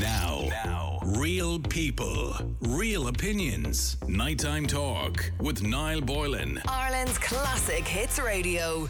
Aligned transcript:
Now, 0.00 0.46
now, 0.48 0.98
real 1.04 1.58
people, 1.58 2.34
real 2.62 3.08
opinions. 3.08 3.98
Nighttime 4.08 4.66
talk 4.66 5.30
with 5.38 5.62
Niall 5.62 6.00
Boylan. 6.00 6.62
Ireland's 6.66 7.18
classic 7.18 7.86
hits 7.86 8.18
radio. 8.18 8.88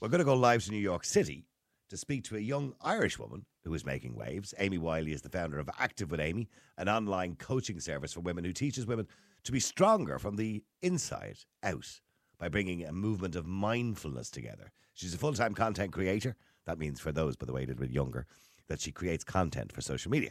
We're 0.00 0.08
going 0.08 0.20
to 0.20 0.24
go 0.24 0.32
live 0.32 0.64
to 0.64 0.70
New 0.70 0.78
York 0.78 1.04
City 1.04 1.44
to 1.90 1.98
speak 1.98 2.24
to 2.24 2.36
a 2.36 2.40
young 2.40 2.72
Irish 2.80 3.18
woman 3.18 3.44
who 3.64 3.74
is 3.74 3.84
making 3.84 4.14
waves. 4.16 4.54
Amie 4.58 4.78
Wiley 4.78 5.12
is 5.12 5.20
the 5.20 5.28
founder 5.28 5.58
of 5.58 5.68
Active 5.78 6.10
with 6.10 6.20
Amie, 6.20 6.48
an 6.78 6.88
online 6.88 7.34
coaching 7.34 7.80
service 7.80 8.14
for 8.14 8.20
women 8.20 8.44
who 8.44 8.54
teaches 8.54 8.86
women 8.86 9.06
to 9.44 9.52
be 9.52 9.60
stronger 9.60 10.18
from 10.18 10.36
the 10.36 10.64
inside 10.80 11.36
out 11.62 12.00
by 12.38 12.48
bringing 12.48 12.84
a 12.84 12.92
movement 12.92 13.36
of 13.36 13.44
mindfulness 13.44 14.30
together. 14.30 14.72
She's 14.94 15.12
a 15.12 15.18
full 15.18 15.34
time 15.34 15.52
content 15.52 15.92
creator. 15.92 16.34
That 16.64 16.78
means, 16.78 16.98
for 16.98 17.12
those, 17.12 17.36
by 17.36 17.44
the 17.44 17.52
way, 17.52 17.64
a 17.64 17.66
little 17.66 17.82
bit 17.82 17.90
younger, 17.90 18.26
that 18.70 18.80
she 18.80 18.92
creates 18.92 19.24
content 19.24 19.72
for 19.72 19.82
social 19.82 20.10
media 20.10 20.30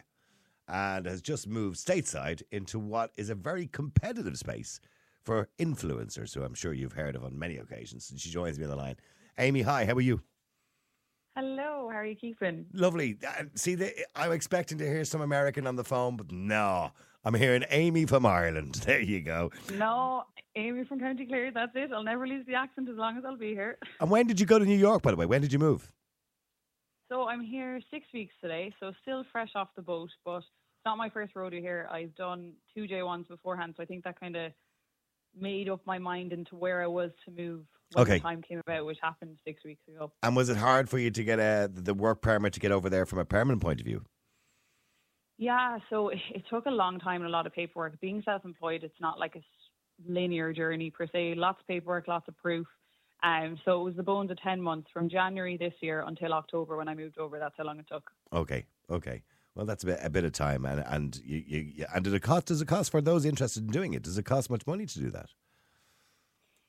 and 0.67 1.05
has 1.05 1.21
just 1.21 1.45
moved 1.47 1.77
stateside 1.77 2.41
into 2.51 2.79
what 2.79 3.11
is 3.17 3.29
a 3.29 3.35
very 3.35 3.67
competitive 3.67 4.37
space 4.37 4.79
for 5.25 5.49
influencers, 5.59 6.33
who 6.33 6.41
I'm 6.43 6.53
sure 6.53 6.73
you've 6.73 6.93
heard 6.93 7.15
of 7.15 7.23
on 7.25 7.37
many 7.37 7.57
occasions. 7.57 8.09
And 8.09 8.19
she 8.19 8.29
joins 8.29 8.57
me 8.57 8.63
on 8.63 8.69
the 8.71 8.77
line. 8.77 8.95
Amie, 9.37 9.61
hi, 9.61 9.85
how 9.85 9.93
are 9.93 10.01
you? 10.01 10.21
Hello, 11.35 11.89
how 11.91 11.97
are 11.97 12.05
you 12.05 12.15
keeping? 12.15 12.65
Lovely. 12.73 13.17
Uh, 13.25 13.43
See, 13.55 13.77
I'm 14.15 14.31
expecting 14.31 14.77
to 14.77 14.85
hear 14.85 15.03
some 15.03 15.21
American 15.21 15.67
on 15.67 15.75
the 15.75 15.83
phone, 15.83 16.15
but 16.15 16.31
no, 16.31 16.91
I'm 17.25 17.33
hearing 17.33 17.63
Amie 17.69 18.05
from 18.05 18.25
Ireland. 18.25 18.81
There 18.85 19.01
you 19.01 19.21
go. 19.21 19.51
No, 19.73 20.23
Amie 20.55 20.85
from 20.85 20.99
County 21.01 21.25
Clare, 21.25 21.51
that's 21.51 21.73
it. 21.75 21.91
I'll 21.93 22.03
never 22.03 22.25
lose 22.25 22.45
the 22.45 22.55
accent 22.55 22.89
as 22.89 22.95
long 22.95 23.17
as 23.17 23.25
I'll 23.25 23.37
be 23.37 23.49
here. 23.49 23.77
And 23.99 24.09
when 24.09 24.27
did 24.27 24.39
you 24.39 24.45
go 24.45 24.59
to 24.59 24.65
New 24.65 24.77
York, 24.77 25.01
by 25.01 25.11
the 25.11 25.17
way? 25.17 25.25
When 25.25 25.41
did 25.41 25.51
you 25.51 25.59
move? 25.59 25.91
So 27.09 27.27
I'm 27.27 27.41
here 27.41 27.81
six 27.91 28.05
weeks 28.13 28.33
today, 28.39 28.73
so 28.79 28.91
still 29.01 29.25
fresh 29.31 29.49
off 29.55 29.69
the 29.75 29.81
boat, 29.81 30.09
but 30.23 30.37
it's 30.37 30.85
not 30.85 30.97
my 30.97 31.09
first 31.09 31.35
rodeo 31.35 31.59
here. 31.59 31.87
I've 31.91 32.13
done 32.15 32.53
two 32.73 32.87
J1s 32.87 33.27
beforehand, 33.27 33.73
so 33.75 33.83
I 33.83 33.85
think 33.87 34.03
that 34.03 34.19
kind 34.19 34.35
of 34.35 34.51
made 35.35 35.69
up 35.69 35.81
my 35.85 35.97
mind 35.97 36.33
into 36.33 36.55
where 36.55 36.83
I 36.83 36.87
was 36.87 37.11
to 37.25 37.31
move 37.31 37.65
when 37.93 38.03
Okay. 38.03 38.17
the 38.17 38.19
time 38.19 38.41
came 38.43 38.59
about, 38.59 38.85
which 38.85 38.99
happened 39.01 39.37
six 39.43 39.63
weeks 39.65 39.81
ago. 39.87 40.11
And 40.21 40.35
was 40.35 40.49
it 40.49 40.57
hard 40.57 40.89
for 40.89 40.99
you 40.99 41.09
to 41.11 41.23
get 41.23 41.39
a, 41.39 41.69
the 41.71 41.93
work 41.93 42.21
permit 42.21 42.53
to 42.53 42.59
get 42.59 42.71
over 42.71 42.89
there 42.89 43.05
from 43.05 43.19
a 43.19 43.25
permanent 43.25 43.61
point 43.61 43.79
of 43.79 43.85
view? 43.85 44.03
Yeah, 45.37 45.79
so 45.89 46.09
it 46.09 46.19
it 46.35 46.43
took 46.49 46.65
a 46.65 46.71
long 46.71 46.99
time 46.99 47.21
and 47.21 47.29
a 47.29 47.31
lot 47.31 47.47
of 47.47 47.53
paperwork. 47.53 47.99
Being 47.99 48.21
self-employed, 48.23 48.83
it's 48.83 48.99
not 49.01 49.19
like 49.19 49.35
a 49.35 49.41
linear 50.07 50.53
journey 50.53 50.91
per 50.91 51.07
se. 51.07 51.33
Lots 51.35 51.61
of 51.61 51.67
paperwork, 51.67 52.07
lots 52.07 52.27
of 52.27 52.37
proof. 52.37 52.67
Um, 53.21 53.59
so 53.65 53.81
it 53.81 53.83
was 53.83 53.95
the 53.95 54.03
bones 54.03 54.31
of 54.31 54.41
ten 54.41 54.61
months 54.61 54.89
from 54.93 55.09
January 55.09 55.57
this 55.57 55.73
year 55.81 56.03
until 56.07 56.33
October 56.33 56.77
when 56.77 56.87
I 56.87 56.95
moved 56.95 57.17
over. 57.17 57.39
That's 57.39 57.55
how 57.57 57.65
long 57.65 57.79
it 57.79 57.85
took. 57.91 58.09
Okay, 58.31 58.65
okay. 58.89 59.23
Well, 59.55 59.65
that's 59.65 59.83
a 59.83 59.87
bit, 59.87 59.99
a 60.01 60.09
bit 60.09 60.23
of 60.23 60.31
time, 60.31 60.63
and 60.65 60.83
and 60.87 61.19
you, 61.25 61.43
you, 61.47 61.85
and 61.93 62.03
did 62.03 62.13
it 62.13 62.21
cost? 62.21 62.45
Does 62.45 62.61
it 62.61 62.67
cost 62.67 62.91
for 62.91 63.01
those 63.01 63.25
interested 63.25 63.63
in 63.63 63.71
doing 63.71 63.93
it? 63.93 64.03
Does 64.03 64.17
it 64.17 64.23
cost 64.23 64.49
much 64.49 64.65
money 64.65 64.85
to 64.85 64.99
do 64.99 65.09
that? 65.11 65.29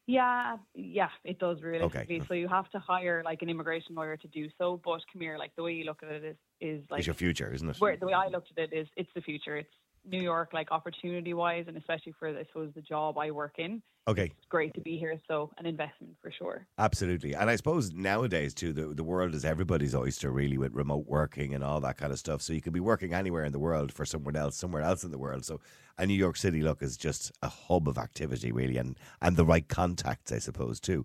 Yeah, 0.06 0.56
yeah, 0.74 1.10
it 1.22 1.38
does 1.38 1.62
realistically. 1.62 2.20
So 2.26 2.34
you 2.34 2.48
have 2.48 2.68
to 2.70 2.80
hire 2.80 3.22
like 3.24 3.42
an 3.42 3.48
immigration 3.48 3.94
lawyer 3.94 4.16
to 4.16 4.26
do 4.26 4.48
so. 4.58 4.80
But 4.84 5.02
come 5.12 5.22
here, 5.22 5.38
like 5.38 5.54
the 5.54 5.62
way 5.62 5.74
you 5.74 5.84
look 5.84 6.02
at 6.02 6.10
it 6.10 6.24
is 6.24 6.36
is 6.60 6.82
like 6.90 6.98
it's 6.98 7.06
your 7.06 7.14
future, 7.14 7.52
isn't 7.54 7.68
it? 7.68 7.76
where 7.78 7.96
the 7.96 8.06
way 8.06 8.12
I 8.12 8.26
looked 8.26 8.50
at 8.50 8.58
it 8.58 8.76
is 8.76 8.88
it's 8.96 9.10
the 9.14 9.20
future. 9.20 9.56
It's 9.56 9.70
New 10.04 10.20
York, 10.20 10.50
like 10.52 10.72
opportunity 10.72 11.34
wise, 11.34 11.64
and 11.68 11.76
especially 11.76 12.12
for 12.18 12.28
I 12.28 12.44
suppose 12.46 12.72
the 12.74 12.82
job 12.82 13.18
I 13.18 13.30
work 13.30 13.54
in. 13.58 13.82
Okay, 14.08 14.24
It's 14.24 14.46
great 14.48 14.72
to 14.74 14.80
be 14.80 14.98
here. 14.98 15.20
So 15.28 15.50
an 15.58 15.66
investment 15.66 16.16
for 16.22 16.32
sure. 16.32 16.66
absolutely. 16.78 17.34
And 17.34 17.48
I 17.50 17.56
suppose 17.56 17.92
nowadays 17.92 18.54
too, 18.54 18.72
the 18.72 18.94
the 18.94 19.04
world 19.04 19.34
is 19.34 19.44
everybody's 19.44 19.94
oyster, 19.94 20.30
really, 20.30 20.58
with 20.58 20.72
remote 20.74 21.06
working 21.06 21.54
and 21.54 21.62
all 21.62 21.80
that 21.82 21.96
kind 21.98 22.12
of 22.12 22.18
stuff. 22.18 22.40
So 22.42 22.52
you 22.52 22.60
could 22.62 22.72
be 22.72 22.80
working 22.80 23.12
anywhere 23.14 23.44
in 23.44 23.52
the 23.52 23.58
world 23.58 23.92
for 23.92 24.04
someone 24.06 24.36
else, 24.36 24.56
somewhere 24.56 24.82
else 24.82 25.04
in 25.04 25.10
the 25.10 25.18
world. 25.18 25.44
So, 25.44 25.60
and 25.98 26.08
New 26.08 26.14
York 26.14 26.36
City, 26.36 26.62
look, 26.62 26.82
is 26.82 26.96
just 26.96 27.30
a 27.42 27.48
hub 27.48 27.86
of 27.88 27.98
activity, 27.98 28.50
really, 28.52 28.78
and 28.78 28.98
and 29.20 29.36
the 29.36 29.44
right 29.44 29.68
contacts, 29.68 30.32
I 30.32 30.38
suppose, 30.38 30.80
too. 30.80 31.04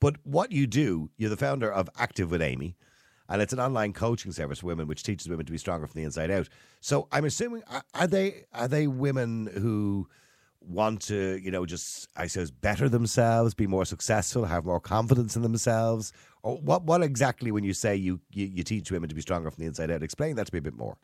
But 0.00 0.16
what 0.24 0.50
you 0.50 0.66
do, 0.66 1.10
you're 1.18 1.30
the 1.30 1.36
founder 1.36 1.70
of 1.70 1.90
Active 1.98 2.30
with 2.30 2.40
Amie, 2.42 2.74
and 3.30 3.40
it's 3.40 3.52
an 3.52 3.60
online 3.60 3.92
coaching 3.92 4.32
service 4.32 4.58
for 4.58 4.66
women 4.66 4.88
which 4.88 5.04
teaches 5.04 5.28
women 5.28 5.46
to 5.46 5.52
be 5.52 5.58
stronger 5.58 5.86
from 5.86 5.98
the 5.98 6.04
inside 6.04 6.30
out. 6.30 6.48
So 6.80 7.08
I'm 7.12 7.24
assuming 7.24 7.62
are- 7.94 8.06
they 8.06 8.44
are 8.52 8.68
they 8.68 8.88
women 8.88 9.46
who 9.46 10.08
want 10.60 11.00
to, 11.02 11.38
you 11.42 11.50
know, 11.50 11.64
just 11.64 12.08
I 12.16 12.26
suppose 12.26 12.50
better 12.50 12.88
themselves, 12.88 13.54
be 13.54 13.66
more 13.66 13.84
successful, 13.84 14.44
have 14.44 14.64
more 14.64 14.80
confidence 14.80 15.36
in 15.36 15.42
themselves? 15.42 16.12
Or 16.42 16.58
what 16.58 16.82
what 16.82 17.02
exactly 17.02 17.52
when 17.52 17.64
you 17.64 17.72
say 17.72 17.96
you, 17.96 18.20
you, 18.32 18.46
you 18.46 18.62
teach 18.64 18.90
women 18.90 19.08
to 19.08 19.14
be 19.14 19.22
stronger 19.22 19.50
from 19.50 19.62
the 19.62 19.68
inside 19.68 19.90
out? 19.90 20.02
Explain 20.02 20.36
that 20.36 20.48
to 20.48 20.54
me 20.54 20.58
a 20.58 20.62
bit 20.62 20.76
more. 20.76 20.98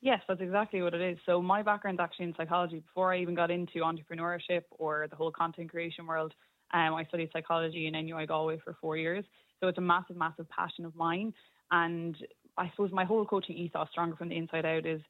Yes, 0.00 0.20
that's 0.28 0.40
exactly 0.40 0.80
what 0.80 0.94
it 0.94 1.00
is. 1.00 1.18
So 1.26 1.42
my 1.42 1.60
background's 1.62 2.00
actually 2.00 2.26
in 2.26 2.34
psychology. 2.36 2.78
Before 2.78 3.12
I 3.12 3.18
even 3.18 3.34
got 3.34 3.50
into 3.50 3.80
entrepreneurship 3.80 4.62
or 4.70 5.08
the 5.10 5.16
whole 5.16 5.32
content 5.32 5.70
creation 5.70 6.06
world, 6.06 6.34
um, 6.72 6.94
I 6.94 7.04
studied 7.06 7.30
psychology 7.32 7.88
in 7.88 7.94
NUI 7.94 8.26
Galway 8.26 8.60
for 8.62 8.76
four 8.80 8.96
years. 8.96 9.24
So 9.60 9.68
it's 9.68 9.78
a 9.78 9.82
massive, 9.82 10.16
massive 10.16 10.48
passion 10.50 10.84
of 10.84 10.94
mine. 10.94 11.32
And 11.70 12.16
I 12.56 12.70
suppose 12.70 12.90
my 12.92 13.04
whole 13.04 13.24
coaching 13.24 13.56
ethos, 13.56 13.88
Stronger 13.90 14.16
from 14.16 14.28
the 14.28 14.36
Inside 14.36 14.64
Out, 14.66 14.86
is 14.86 15.00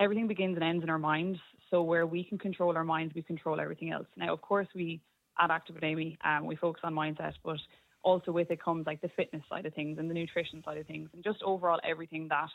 everything 0.00 0.26
begins 0.26 0.56
and 0.56 0.64
ends 0.64 0.82
in 0.82 0.90
our 0.90 0.98
minds. 0.98 1.38
So 1.70 1.82
where 1.82 2.06
we 2.06 2.24
can 2.24 2.38
control 2.38 2.76
our 2.76 2.84
minds, 2.84 3.14
we 3.14 3.22
control 3.22 3.60
everything 3.60 3.90
else. 3.90 4.06
Now, 4.16 4.32
of 4.32 4.40
course, 4.40 4.68
we 4.74 5.00
at 5.38 5.50
Active 5.50 5.76
Amie, 5.82 6.18
um, 6.24 6.46
we 6.46 6.56
focus 6.56 6.80
on 6.84 6.94
mindset, 6.94 7.34
but 7.44 7.58
also 8.02 8.32
with 8.32 8.50
it 8.50 8.62
comes 8.62 8.86
like 8.86 9.00
the 9.00 9.10
fitness 9.16 9.42
side 9.48 9.66
of 9.66 9.74
things 9.74 9.98
and 9.98 10.10
the 10.10 10.14
nutrition 10.14 10.62
side 10.64 10.78
of 10.78 10.86
things, 10.86 11.08
and 11.12 11.22
just 11.22 11.42
overall 11.42 11.78
everything 11.84 12.28
that 12.28 12.48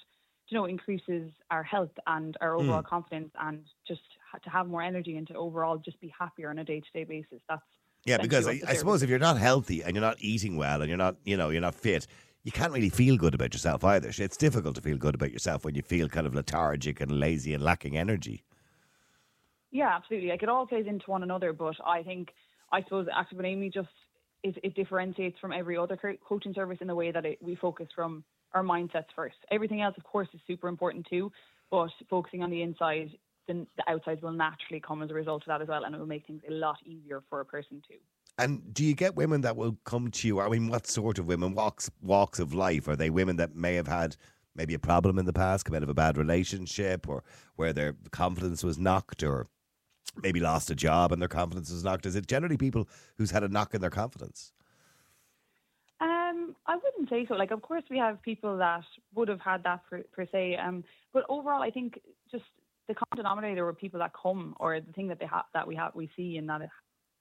you 0.50 0.58
know 0.58 0.66
increases 0.66 1.32
our 1.52 1.64
health 1.64 1.92
and 2.08 2.38
our 2.42 2.56
overall 2.56 2.84
confidence, 2.84 3.32
and 3.42 3.62
just 3.88 4.02
ha- 4.32 4.40
to 4.44 4.50
have 4.50 4.68
more 4.68 4.82
energy 4.82 5.18
and 5.18 5.28
to 5.28 5.36
overall 5.36 5.78
just 5.78 6.00
be 6.02 6.14
happier 6.18 6.50
on 6.50 6.60
a 6.60 6.64
day 6.64 6.80
to 6.80 6.92
day 6.94 7.04
basis. 7.04 7.42
That's 7.50 7.64
Yeah, 8.06 8.18
because 8.18 8.48
I, 8.48 8.62
I 8.68 8.76
suppose 8.76 9.02
if 9.02 9.10
you're 9.10 9.18
not 9.18 9.40
healthy 9.40 9.82
and 9.84 9.96
you're 9.96 10.02
not 10.02 10.18
eating 10.20 10.58
well 10.58 10.82
and 10.82 10.90
you're 10.90 10.98
not, 10.98 11.16
you 11.24 11.36
know, 11.36 11.50
you're 11.50 11.62
not 11.62 11.74
fit, 11.74 12.06
you 12.44 12.52
can't 12.52 12.72
really 12.72 12.90
feel 12.90 13.18
good 13.18 13.34
about 13.34 13.54
yourself 13.54 13.84
either. 13.84 14.12
It's 14.16 14.38
difficult 14.38 14.76
to 14.76 14.82
feel 14.82 14.98
good 14.98 15.16
about 15.16 15.32
yourself 15.32 15.66
when 15.66 15.74
you 15.74 15.82
feel 15.82 16.08
kind 16.08 16.28
of 16.28 16.36
lethargic 16.36 17.02
and 17.02 17.20
lazy 17.20 17.56
and 17.56 17.64
lacking 17.64 17.98
energy. 17.98 18.44
Yeah, 19.72 19.90
absolutely. 19.96 20.30
Like 20.30 20.44
it 20.44 20.50
all 20.50 20.68
plays 20.68 20.86
into 20.88 21.10
one 21.10 21.24
another, 21.24 21.52
but 21.52 21.76
I 21.86 22.04
think 22.04 22.30
I 22.72 22.84
suppose 22.84 23.08
Active 23.12 23.38
with 23.38 23.48
Amie 23.48 23.72
just 23.72 23.90
it, 24.44 24.56
it 24.64 24.76
differentiates 24.76 25.40
from 25.40 25.52
every 25.52 25.76
other 25.76 25.98
coaching 26.28 26.54
service 26.54 26.78
in 26.82 26.88
the 26.88 26.96
way 26.96 27.12
that 27.12 27.26
it, 27.26 27.40
we 27.42 27.56
focus 27.56 27.88
from 27.96 28.24
our 28.54 28.64
mindsets 28.64 29.08
first. 29.16 29.36
Everything 29.50 29.82
else, 29.82 29.96
of 29.98 30.04
course, 30.04 30.28
is 30.34 30.40
super 30.46 30.68
important 30.68 31.08
too, 31.10 31.32
but 31.72 31.90
focusing 32.10 32.44
on 32.44 32.52
the 32.52 32.62
inside, 32.62 33.10
then 33.48 33.68
the 33.78 33.90
outside 33.90 34.22
will 34.22 34.32
naturally 34.32 34.80
come 34.80 35.02
as 35.02 35.12
a 35.12 35.14
result 35.14 35.44
of 35.44 35.48
that 35.48 35.62
as 35.62 35.68
well, 35.68 35.84
and 35.84 35.96
it 35.96 35.98
will 35.98 36.06
make 36.06 36.26
things 36.26 36.42
a 36.48 36.52
lot 36.52 36.78
easier 36.86 37.24
for 37.30 37.42
a 37.42 37.46
person 37.46 37.82
too. 37.88 37.98
And 38.38 38.74
do 38.74 38.84
you 38.84 38.96
get 38.96 39.16
women 39.16 39.42
that 39.42 39.56
will 39.56 39.78
come 39.86 40.12
to 40.12 40.28
you? 40.28 40.42
I 40.42 40.50
mean, 40.50 40.68
what 40.68 40.88
sort 40.88 41.20
of 41.20 41.28
women? 41.28 41.56
Walks 41.56 41.90
walks 42.02 42.40
of 42.40 42.54
life? 42.54 42.88
Are 42.88 42.96
they 42.96 43.10
women 43.10 43.38
that 43.38 43.56
may 43.56 43.76
have 43.76 43.88
had 43.88 44.18
maybe 44.56 44.74
a 44.74 44.80
problem 44.80 45.20
in 45.20 45.26
the 45.26 45.34
past, 45.34 45.66
come 45.66 45.76
out 45.76 45.84
of 45.84 45.90
a 45.90 45.94
bad 45.94 46.18
relationship, 46.18 47.08
or 47.08 47.24
where 47.56 47.74
their 47.74 47.96
confidence 48.12 48.64
was 48.64 48.78
knocked, 48.78 49.24
or 49.24 49.48
maybe 50.22 50.40
lost 50.40 50.70
a 50.70 50.76
job 50.76 51.12
and 51.12 51.22
their 51.22 51.30
confidence 51.30 51.72
was 51.72 51.84
knocked? 51.84 52.06
Is 52.06 52.16
it 52.16 52.28
generally 52.28 52.58
people 52.58 52.88
who's 53.18 53.32
had 53.32 53.44
a 53.44 53.50
knock 53.50 53.74
in 53.74 53.82
their 53.82 53.90
confidence? 53.90 54.52
Um, 56.02 56.56
I 56.68 56.76
wouldn't 56.76 57.10
say 57.10 57.26
so. 57.26 57.36
Like, 57.36 57.52
of 57.52 57.62
course, 57.62 57.84
we 57.90 57.98
have 57.98 58.22
people 58.22 58.58
that 58.58 58.84
would 59.14 59.30
have 59.30 59.40
had 59.40 59.64
that 59.64 59.82
per, 59.90 60.04
per 60.12 60.26
se. 60.30 60.58
Um, 60.58 60.84
but 61.14 61.24
overall, 61.30 61.62
I 61.62 61.72
think 61.72 62.02
just 62.30 62.44
the 62.88 62.94
common 62.94 63.18
denominator 63.18 63.66
were 63.66 63.74
people 63.74 64.00
that 64.00 64.12
come, 64.20 64.56
or 64.60 64.80
the 64.80 64.94
thing 64.94 65.08
that 65.08 65.20
they 65.20 65.26
have 65.26 65.46
that 65.54 65.68
we 65.68 65.76
have 65.76 65.96
we 65.96 66.10
see, 66.16 66.38
and 66.38 66.50
that 66.50 66.62
it, 66.62 66.70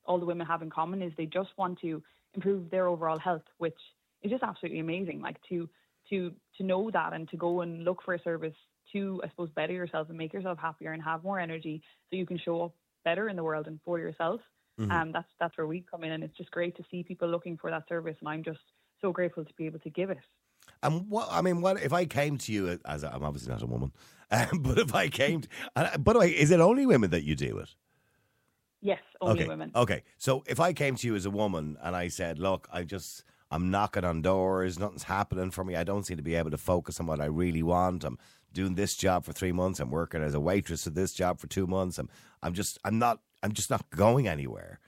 all 0.04 0.19
the 0.19 0.26
women 0.26 0.47
have 0.47 0.62
in 0.62 0.70
common 0.70 1.02
is 1.02 1.12
they 1.16 1.26
just 1.26 1.50
want 1.56 1.78
to 1.80 2.02
improve 2.34 2.70
their 2.70 2.86
overall 2.86 3.19
health, 3.19 3.42
which 3.58 3.78
is 4.22 4.30
just 4.30 4.42
absolutely 4.42 4.80
amazing. 4.80 5.20
Like 5.20 5.36
to 5.48 5.69
to 6.10 6.32
to 6.58 6.64
know 6.64 6.91
that 6.91 7.12
and 7.12 7.28
to 7.30 7.36
go 7.36 7.62
and 7.62 7.84
look 7.84 8.02
for 8.05 8.14
a 8.14 8.22
service 8.22 8.55
to, 8.93 9.20
I 9.25 9.28
suppose, 9.31 9.50
better 9.56 9.72
yourself 9.72 10.08
and 10.08 10.19
make 10.19 10.32
yourself 10.32 10.58
happier 10.58 10.93
and 10.93 11.02
have 11.02 11.25
more 11.25 11.40
energy, 11.40 11.82
so 12.10 12.17
you 12.17 12.26
can 12.26 12.38
show 12.38 12.62
up 12.62 12.75
better 13.05 13.28
in 13.28 13.37
the 13.37 13.44
world 13.44 13.67
and 13.67 13.81
for 13.84 13.99
yourself. 13.99 14.40
Um, 14.90 15.12
that's 15.12 15.28
that's 15.40 15.56
where 15.56 15.67
we 15.67 15.84
come 15.90 16.05
in, 16.05 16.12
and 16.12 16.25
it's 16.25 16.37
just 16.37 16.50
great 16.50 16.76
to 16.76 16.84
see 16.90 17.02
people 17.02 17.28
looking 17.28 17.56
for 17.56 17.70
that 17.70 17.88
service, 17.88 18.17
and 18.20 18.28
I'm 18.28 18.43
just 18.44 18.60
so 19.00 19.12
grateful 19.12 19.44
to 19.44 19.55
be 19.56 19.67
able 19.67 19.78
to 19.81 19.90
give 19.90 20.10
it. 20.10 20.19
And 20.82 21.08
what 21.08 21.28
I 21.31 21.40
mean, 21.40 21.61
what 21.61 21.82
if 21.82 21.93
I 21.93 22.05
came 22.05 22.38
to 22.38 22.52
you 22.52 22.78
as 22.84 23.05
I'm 23.05 23.25
obviously 23.25 23.52
not 23.52 23.62
a 23.62 23.66
woman, 23.66 23.93
um, 24.31 24.61
but 24.61 24.78
if 24.78 24.94
I 24.94 25.08
came, 25.08 25.43
to, 25.43 25.49
and, 25.76 26.05
by 26.05 26.12
the 26.12 26.19
way, 26.19 26.31
is 26.31 26.50
it 26.50 26.61
only 26.61 26.87
women 26.87 27.11
that 27.11 27.25
you 27.25 27.34
deal 27.34 27.56
with? 27.56 27.75
Yes, 28.81 29.00
only 29.20 29.40
okay. 29.40 29.49
women. 29.49 29.70
Okay. 29.75 30.02
So 30.19 30.44
if 30.46 30.61
I 30.61 30.75
came 30.75 30.94
to 30.96 31.06
you 31.06 31.14
as 31.14 31.25
a 31.25 31.31
woman 31.31 31.78
and 31.82 31.96
I 31.96 32.08
said, 32.08 32.38
"Look, 32.38 32.69
I 32.70 32.82
just 32.82 33.25
I'm 33.50 33.70
knocking 33.70 34.05
on 34.05 34.20
doors, 34.20 34.78
nothing's 34.78 35.05
happening 35.05 35.50
for 35.50 35.64
me. 35.64 35.75
I 35.76 35.84
don't 35.84 36.05
seem 36.05 36.19
to 36.19 36.22
be 36.22 36.34
able 36.34 36.50
to 36.50 36.58
focus 36.58 37.00
on 37.00 37.06
what 37.06 37.20
I 37.20 37.26
really 37.26 37.62
want. 37.62 38.05
I'm 38.05 38.19
doing 38.52 38.75
this 38.75 38.94
job 38.94 39.25
for 39.25 39.32
3 39.32 39.52
months, 39.52 39.81
I'm 39.81 39.90
working 39.90 40.22
as 40.22 40.34
a 40.34 40.40
waitress 40.40 40.87
at 40.87 40.94
this 40.94 41.12
job 41.12 41.40
for 41.40 41.46
2 41.46 41.67
months. 41.67 41.99
I'm 41.99 42.10
I'm 42.43 42.52
just 42.52 42.78
I'm 42.84 42.99
not 42.99 43.20
I'm 43.43 43.52
just 43.52 43.70
not 43.70 43.88
going 43.90 44.28
anywhere." 44.28 44.81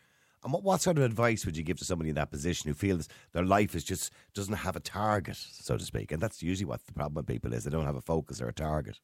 And 0.46 0.52
what, 0.52 0.62
what 0.62 0.80
sort 0.80 0.96
of 0.96 1.02
advice 1.02 1.44
would 1.44 1.56
you 1.56 1.64
give 1.64 1.76
to 1.78 1.84
somebody 1.84 2.08
in 2.08 2.14
that 2.14 2.30
position 2.30 2.68
who 2.68 2.74
feels 2.74 3.08
their 3.32 3.44
life 3.44 3.74
is 3.74 3.82
just 3.82 4.12
doesn't 4.32 4.54
have 4.54 4.76
a 4.76 4.80
target, 4.80 5.36
so 5.36 5.76
to 5.76 5.84
speak? 5.84 6.12
And 6.12 6.22
that's 6.22 6.40
usually 6.40 6.66
what 6.66 6.86
the 6.86 6.92
problem 6.92 7.14
with 7.16 7.26
people 7.26 7.52
is. 7.52 7.64
They 7.64 7.70
don't 7.70 7.84
have 7.84 7.96
a 7.96 8.00
focus 8.00 8.40
or 8.40 8.46
a 8.46 8.52
target. 8.52 9.00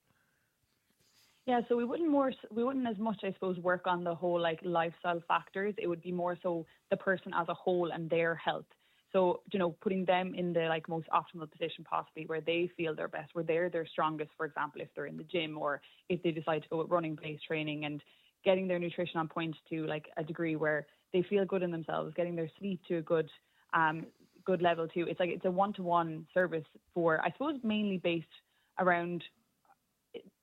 Yeah, 1.46 1.62
so 1.68 1.76
we 1.76 1.84
wouldn't 1.84 2.08
more 2.08 2.30
we 2.52 2.62
wouldn't 2.62 2.86
as 2.86 2.96
much 2.98 3.22
I 3.24 3.32
suppose 3.32 3.58
work 3.58 3.88
on 3.88 4.04
the 4.04 4.14
whole 4.14 4.40
like 4.40 4.60
lifestyle 4.62 5.20
factors. 5.26 5.74
It 5.78 5.88
would 5.88 6.00
be 6.00 6.12
more 6.12 6.38
so 6.44 6.64
the 6.90 6.96
person 6.96 7.32
as 7.34 7.48
a 7.48 7.54
whole 7.54 7.90
and 7.90 8.08
their 8.08 8.36
health. 8.36 8.66
So, 9.12 9.40
you 9.52 9.58
know, 9.58 9.72
putting 9.82 10.04
them 10.04 10.34
in 10.36 10.52
the 10.52 10.66
like 10.66 10.88
most 10.88 11.08
optimal 11.08 11.50
position 11.50 11.82
possibly 11.82 12.24
where 12.26 12.40
they 12.40 12.70
feel 12.76 12.94
their 12.94 13.08
best, 13.08 13.34
where 13.34 13.42
they're 13.42 13.68
their 13.68 13.84
strongest, 13.84 14.30
for 14.36 14.46
example, 14.46 14.80
if 14.80 14.88
they're 14.94 15.06
in 15.06 15.16
the 15.16 15.24
gym 15.24 15.58
or 15.58 15.80
if 16.08 16.22
they 16.22 16.30
decide 16.30 16.62
to 16.62 16.68
go 16.68 16.78
with 16.78 16.90
running 16.90 17.18
based 17.20 17.44
training 17.44 17.84
and 17.84 18.00
getting 18.44 18.68
their 18.68 18.78
nutrition 18.78 19.18
on 19.18 19.28
point 19.28 19.56
to 19.70 19.86
like 19.86 20.06
a 20.16 20.24
degree 20.24 20.56
where 20.56 20.86
they 21.12 21.24
feel 21.28 21.44
good 21.44 21.62
in 21.62 21.70
themselves, 21.70 22.12
getting 22.16 22.36
their 22.36 22.50
sleep 22.58 22.80
to 22.88 22.98
a 22.98 23.02
good 23.02 23.28
um 23.74 24.06
good 24.44 24.62
level 24.62 24.88
too. 24.88 25.06
It's 25.08 25.20
like 25.20 25.30
it's 25.30 25.44
a 25.44 25.50
one 25.50 25.72
to 25.74 25.82
one 25.82 26.26
service 26.34 26.64
for 26.94 27.20
I 27.24 27.30
suppose 27.32 27.58
mainly 27.62 27.98
based 27.98 28.26
around 28.78 29.22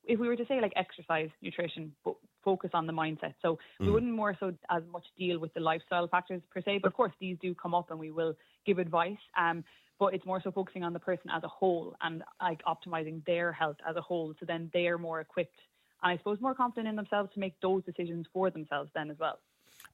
if 0.04 0.18
we 0.18 0.26
were 0.26 0.36
to 0.36 0.46
say 0.46 0.60
like 0.60 0.72
exercise, 0.76 1.28
nutrition, 1.42 1.92
but 2.04 2.14
focus 2.44 2.70
on 2.72 2.86
the 2.86 2.92
mindset. 2.92 3.34
So 3.42 3.58
mm. 3.80 3.86
we 3.86 3.90
wouldn't 3.90 4.12
more 4.12 4.36
so 4.40 4.52
as 4.70 4.82
much 4.90 5.04
deal 5.16 5.38
with 5.38 5.52
the 5.54 5.60
lifestyle 5.60 6.08
factors 6.08 6.42
per 6.50 6.62
se, 6.62 6.78
but 6.82 6.88
of 6.88 6.94
course 6.94 7.12
these 7.20 7.36
do 7.40 7.54
come 7.54 7.74
up 7.74 7.90
and 7.90 7.98
we 7.98 8.10
will 8.10 8.34
give 8.66 8.78
advice. 8.78 9.18
Um, 9.38 9.62
but 9.98 10.14
it's 10.14 10.24
more 10.24 10.40
so 10.42 10.50
focusing 10.50 10.82
on 10.82 10.94
the 10.94 10.98
person 10.98 11.30
as 11.30 11.44
a 11.44 11.48
whole 11.48 11.94
and 12.00 12.22
like 12.40 12.62
optimizing 12.64 13.24
their 13.26 13.52
health 13.52 13.76
as 13.88 13.96
a 13.96 14.00
whole. 14.00 14.34
So 14.40 14.46
then 14.46 14.70
they 14.72 14.86
are 14.86 14.96
more 14.96 15.20
equipped 15.20 15.60
I 16.02 16.16
suppose 16.16 16.40
more 16.40 16.54
confident 16.54 16.88
in 16.88 16.96
themselves 16.96 17.32
to 17.34 17.40
make 17.40 17.60
those 17.60 17.84
decisions 17.84 18.26
for 18.32 18.50
themselves 18.50 18.90
then 18.94 19.10
as 19.10 19.18
well. 19.18 19.38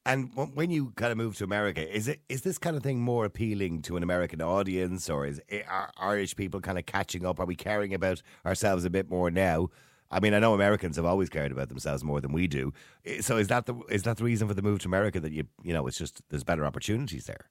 And 0.04 0.30
when 0.54 0.70
you 0.70 0.92
kind 0.96 1.10
of 1.10 1.18
move 1.18 1.36
to 1.38 1.44
America, 1.44 1.94
is 1.94 2.06
it 2.06 2.20
is 2.28 2.42
this 2.42 2.58
kind 2.58 2.76
of 2.76 2.82
thing 2.82 3.00
more 3.00 3.24
appealing 3.24 3.82
to 3.82 3.96
an 3.96 4.02
American 4.02 4.40
audience, 4.40 5.10
or 5.10 5.26
is 5.26 5.40
eh, 5.48 5.62
are 5.68 5.90
Irish 5.96 6.36
people 6.36 6.60
kind 6.60 6.78
of 6.78 6.86
catching 6.86 7.26
up? 7.26 7.40
Are 7.40 7.46
we 7.46 7.56
caring 7.56 7.92
about 7.92 8.22
ourselves 8.44 8.84
a 8.84 8.90
bit 8.90 9.10
more 9.10 9.30
now? 9.30 9.68
I 10.08 10.20
mean, 10.20 10.34
I 10.34 10.38
know 10.38 10.54
Americans 10.54 10.94
have 10.94 11.04
always 11.04 11.28
cared 11.28 11.50
about 11.50 11.68
themselves 11.68 12.04
more 12.04 12.20
than 12.20 12.32
we 12.32 12.46
do. 12.46 12.72
Eh, 13.04 13.20
so 13.20 13.36
is 13.36 13.48
that 13.48 13.66
the 13.66 13.74
is 13.88 14.04
that 14.04 14.16
the 14.16 14.24
reason 14.24 14.46
for 14.46 14.54
the 14.54 14.62
move 14.62 14.78
to 14.80 14.88
America 14.88 15.18
that 15.18 15.32
you 15.32 15.44
you 15.62 15.72
know 15.72 15.86
it's 15.88 15.98
just 15.98 16.22
there's 16.30 16.44
better 16.44 16.64
opportunities 16.64 17.26
there? 17.26 17.48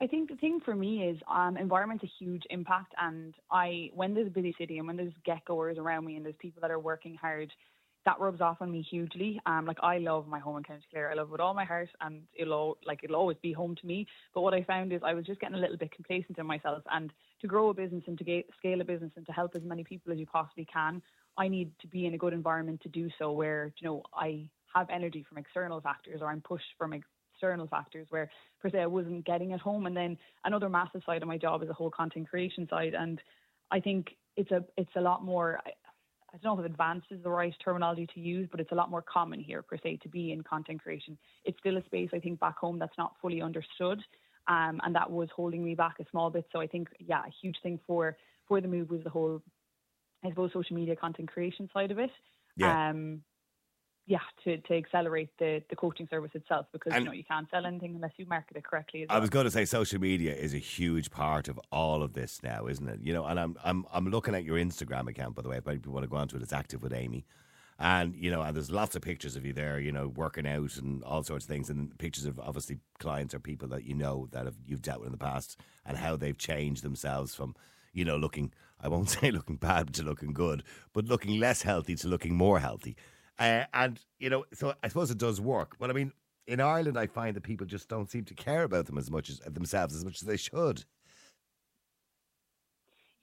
I 0.00 0.06
think 0.06 0.28
the 0.28 0.36
thing 0.36 0.60
for 0.64 0.76
me 0.76 1.08
is 1.08 1.18
um, 1.28 1.56
environment's 1.56 2.04
a 2.04 2.12
huge 2.18 2.44
impact, 2.50 2.94
and 3.00 3.34
I 3.50 3.90
when 3.94 4.14
there's 4.14 4.28
a 4.28 4.30
busy 4.30 4.54
city 4.56 4.78
and 4.78 4.86
when 4.86 4.96
there's 4.96 5.12
get 5.24 5.44
goers 5.44 5.76
around 5.76 6.04
me 6.04 6.16
and 6.16 6.24
there's 6.24 6.36
people 6.38 6.60
that 6.60 6.70
are 6.70 6.78
working 6.78 7.16
hard, 7.16 7.52
that 8.04 8.20
rubs 8.20 8.40
off 8.40 8.58
on 8.60 8.70
me 8.70 8.80
hugely. 8.88 9.40
Um, 9.44 9.66
like 9.66 9.78
I 9.82 9.98
love 9.98 10.28
my 10.28 10.38
home 10.38 10.56
in 10.56 10.62
County 10.62 10.84
Clare, 10.90 11.10
I 11.10 11.14
love 11.14 11.28
it 11.28 11.32
with 11.32 11.40
all 11.40 11.52
my 11.52 11.64
heart, 11.64 11.88
and 12.00 12.22
it'll 12.32 12.78
like 12.86 13.00
it'll 13.02 13.16
always 13.16 13.38
be 13.42 13.52
home 13.52 13.74
to 13.74 13.86
me. 13.86 14.06
But 14.34 14.42
what 14.42 14.54
I 14.54 14.62
found 14.62 14.92
is 14.92 15.00
I 15.04 15.14
was 15.14 15.26
just 15.26 15.40
getting 15.40 15.56
a 15.56 15.60
little 15.60 15.76
bit 15.76 15.90
complacent 15.90 16.38
in 16.38 16.46
myself, 16.46 16.84
and 16.92 17.12
to 17.40 17.48
grow 17.48 17.70
a 17.70 17.74
business 17.74 18.04
and 18.06 18.16
to 18.18 18.24
get, 18.24 18.46
scale 18.56 18.80
a 18.80 18.84
business 18.84 19.12
and 19.16 19.26
to 19.26 19.32
help 19.32 19.56
as 19.56 19.62
many 19.64 19.82
people 19.82 20.12
as 20.12 20.18
you 20.18 20.26
possibly 20.26 20.66
can, 20.72 21.02
I 21.36 21.48
need 21.48 21.72
to 21.80 21.88
be 21.88 22.06
in 22.06 22.14
a 22.14 22.18
good 22.18 22.32
environment 22.32 22.82
to 22.82 22.88
do 22.88 23.08
so, 23.18 23.32
where 23.32 23.72
you 23.80 23.88
know 23.88 24.04
I 24.14 24.48
have 24.74 24.90
energy 24.90 25.26
from 25.28 25.38
external 25.38 25.80
factors 25.80 26.20
or 26.22 26.28
I'm 26.28 26.40
pushed 26.40 26.72
from 26.78 26.92
external 27.38 27.66
factors 27.68 28.06
where 28.10 28.30
per 28.60 28.70
se 28.70 28.80
I 28.80 28.86
wasn't 28.86 29.24
getting 29.24 29.52
at 29.52 29.60
home. 29.60 29.86
And 29.86 29.96
then 29.96 30.18
another 30.44 30.68
massive 30.68 31.02
side 31.06 31.22
of 31.22 31.28
my 31.28 31.38
job 31.38 31.62
is 31.62 31.68
the 31.68 31.74
whole 31.74 31.90
content 31.90 32.28
creation 32.28 32.66
side. 32.68 32.94
And 32.94 33.20
I 33.70 33.80
think 33.80 34.08
it's 34.36 34.50
a 34.50 34.64
it's 34.76 34.90
a 34.96 35.00
lot 35.00 35.24
more 35.24 35.60
I, 35.64 35.70
I 36.34 36.36
don't 36.42 36.56
know 36.56 36.64
if 36.64 36.70
advanced 36.70 37.06
is 37.10 37.22
the 37.22 37.30
right 37.30 37.54
terminology 37.64 38.06
to 38.14 38.20
use, 38.20 38.48
but 38.50 38.60
it's 38.60 38.72
a 38.72 38.74
lot 38.74 38.90
more 38.90 39.02
common 39.02 39.40
here 39.40 39.62
per 39.62 39.78
se 39.82 40.00
to 40.02 40.08
be 40.08 40.32
in 40.32 40.42
content 40.42 40.82
creation. 40.82 41.16
It's 41.44 41.58
still 41.58 41.78
a 41.78 41.84
space 41.84 42.10
I 42.12 42.18
think 42.18 42.40
back 42.40 42.58
home 42.58 42.78
that's 42.78 42.98
not 42.98 43.14
fully 43.22 43.40
understood. 43.40 44.02
Um, 44.48 44.80
and 44.82 44.94
that 44.94 45.10
was 45.10 45.28
holding 45.34 45.64
me 45.64 45.74
back 45.74 45.96
a 46.00 46.04
small 46.10 46.30
bit. 46.30 46.46
So 46.52 46.60
I 46.60 46.66
think, 46.66 46.88
yeah, 46.98 47.20
a 47.20 47.32
huge 47.40 47.56
thing 47.62 47.78
for 47.86 48.16
for 48.46 48.60
the 48.60 48.68
move 48.68 48.88
was 48.88 49.04
the 49.04 49.10
whole, 49.10 49.42
I 50.24 50.30
suppose, 50.30 50.50
social 50.54 50.74
media 50.74 50.96
content 50.96 51.30
creation 51.30 51.68
side 51.72 51.90
of 51.90 51.98
it. 51.98 52.10
Yeah. 52.56 52.90
Um, 52.90 53.22
yeah, 54.08 54.20
to, 54.44 54.56
to 54.56 54.74
accelerate 54.74 55.28
the, 55.38 55.62
the 55.68 55.76
coaching 55.76 56.08
service 56.08 56.30
itself 56.32 56.64
because 56.72 56.94
and 56.94 57.04
you 57.04 57.10
know 57.10 57.14
you 57.14 57.24
can't 57.24 57.46
sell 57.50 57.66
anything 57.66 57.94
unless 57.94 58.12
you 58.16 58.24
market 58.24 58.56
it 58.56 58.64
correctly. 58.64 59.04
I 59.10 59.18
was 59.18 59.28
going 59.28 59.44
to 59.44 59.50
say 59.50 59.66
social 59.66 60.00
media 60.00 60.34
is 60.34 60.54
a 60.54 60.58
huge 60.58 61.10
part 61.10 61.46
of 61.46 61.60
all 61.70 62.02
of 62.02 62.14
this 62.14 62.40
now, 62.42 62.66
isn't 62.68 62.88
it? 62.88 63.00
You 63.02 63.12
know, 63.12 63.26
and 63.26 63.38
I'm 63.38 63.56
I'm 63.62 63.84
I'm 63.92 64.08
looking 64.10 64.34
at 64.34 64.44
your 64.44 64.56
Instagram 64.56 65.08
account 65.08 65.34
by 65.34 65.42
the 65.42 65.50
way. 65.50 65.58
If 65.58 65.66
people 65.66 65.92
want 65.92 66.04
to 66.04 66.08
go 66.08 66.16
onto 66.16 66.36
it, 66.36 66.42
it's 66.42 66.54
active 66.54 66.82
with 66.82 66.94
Amie. 66.94 67.26
And 67.78 68.16
you 68.16 68.30
know, 68.30 68.40
and 68.40 68.56
there's 68.56 68.70
lots 68.70 68.96
of 68.96 69.02
pictures 69.02 69.36
of 69.36 69.44
you 69.44 69.52
there, 69.52 69.78
you 69.78 69.92
know, 69.92 70.08
working 70.08 70.46
out 70.46 70.78
and 70.78 71.04
all 71.04 71.22
sorts 71.22 71.44
of 71.44 71.50
things, 71.50 71.68
and 71.68 71.96
pictures 71.98 72.24
of 72.24 72.40
obviously 72.40 72.78
clients 72.98 73.34
or 73.34 73.40
people 73.40 73.68
that 73.68 73.84
you 73.84 73.94
know 73.94 74.26
that 74.32 74.46
have 74.46 74.56
you've 74.66 74.82
dealt 74.82 75.00
with 75.00 75.08
in 75.08 75.12
the 75.12 75.18
past, 75.18 75.60
and 75.84 75.98
how 75.98 76.16
they've 76.16 76.38
changed 76.38 76.82
themselves 76.82 77.34
from, 77.34 77.54
you 77.92 78.06
know, 78.06 78.16
looking 78.16 78.54
I 78.80 78.88
won't 78.88 79.10
say 79.10 79.30
looking 79.30 79.56
bad 79.56 79.92
to 79.94 80.02
looking 80.02 80.32
good, 80.32 80.62
but 80.94 81.04
looking 81.04 81.38
less 81.38 81.60
healthy 81.60 81.94
to 81.96 82.08
looking 82.08 82.34
more 82.34 82.58
healthy. 82.58 82.96
Uh, 83.38 83.64
and, 83.72 84.00
you 84.18 84.30
know, 84.30 84.44
so 84.52 84.74
I 84.82 84.88
suppose 84.88 85.10
it 85.10 85.18
does 85.18 85.40
work. 85.40 85.76
But 85.78 85.90
I 85.90 85.92
mean, 85.92 86.12
in 86.46 86.60
Ireland, 86.60 86.98
I 86.98 87.06
find 87.06 87.36
that 87.36 87.42
people 87.42 87.66
just 87.66 87.88
don't 87.88 88.10
seem 88.10 88.24
to 88.24 88.34
care 88.34 88.64
about 88.64 88.86
them 88.86 88.98
as 88.98 89.10
much 89.10 89.30
as 89.30 89.38
themselves 89.40 89.94
as 89.94 90.04
much 90.04 90.22
as 90.22 90.26
they 90.26 90.36
should. 90.36 90.84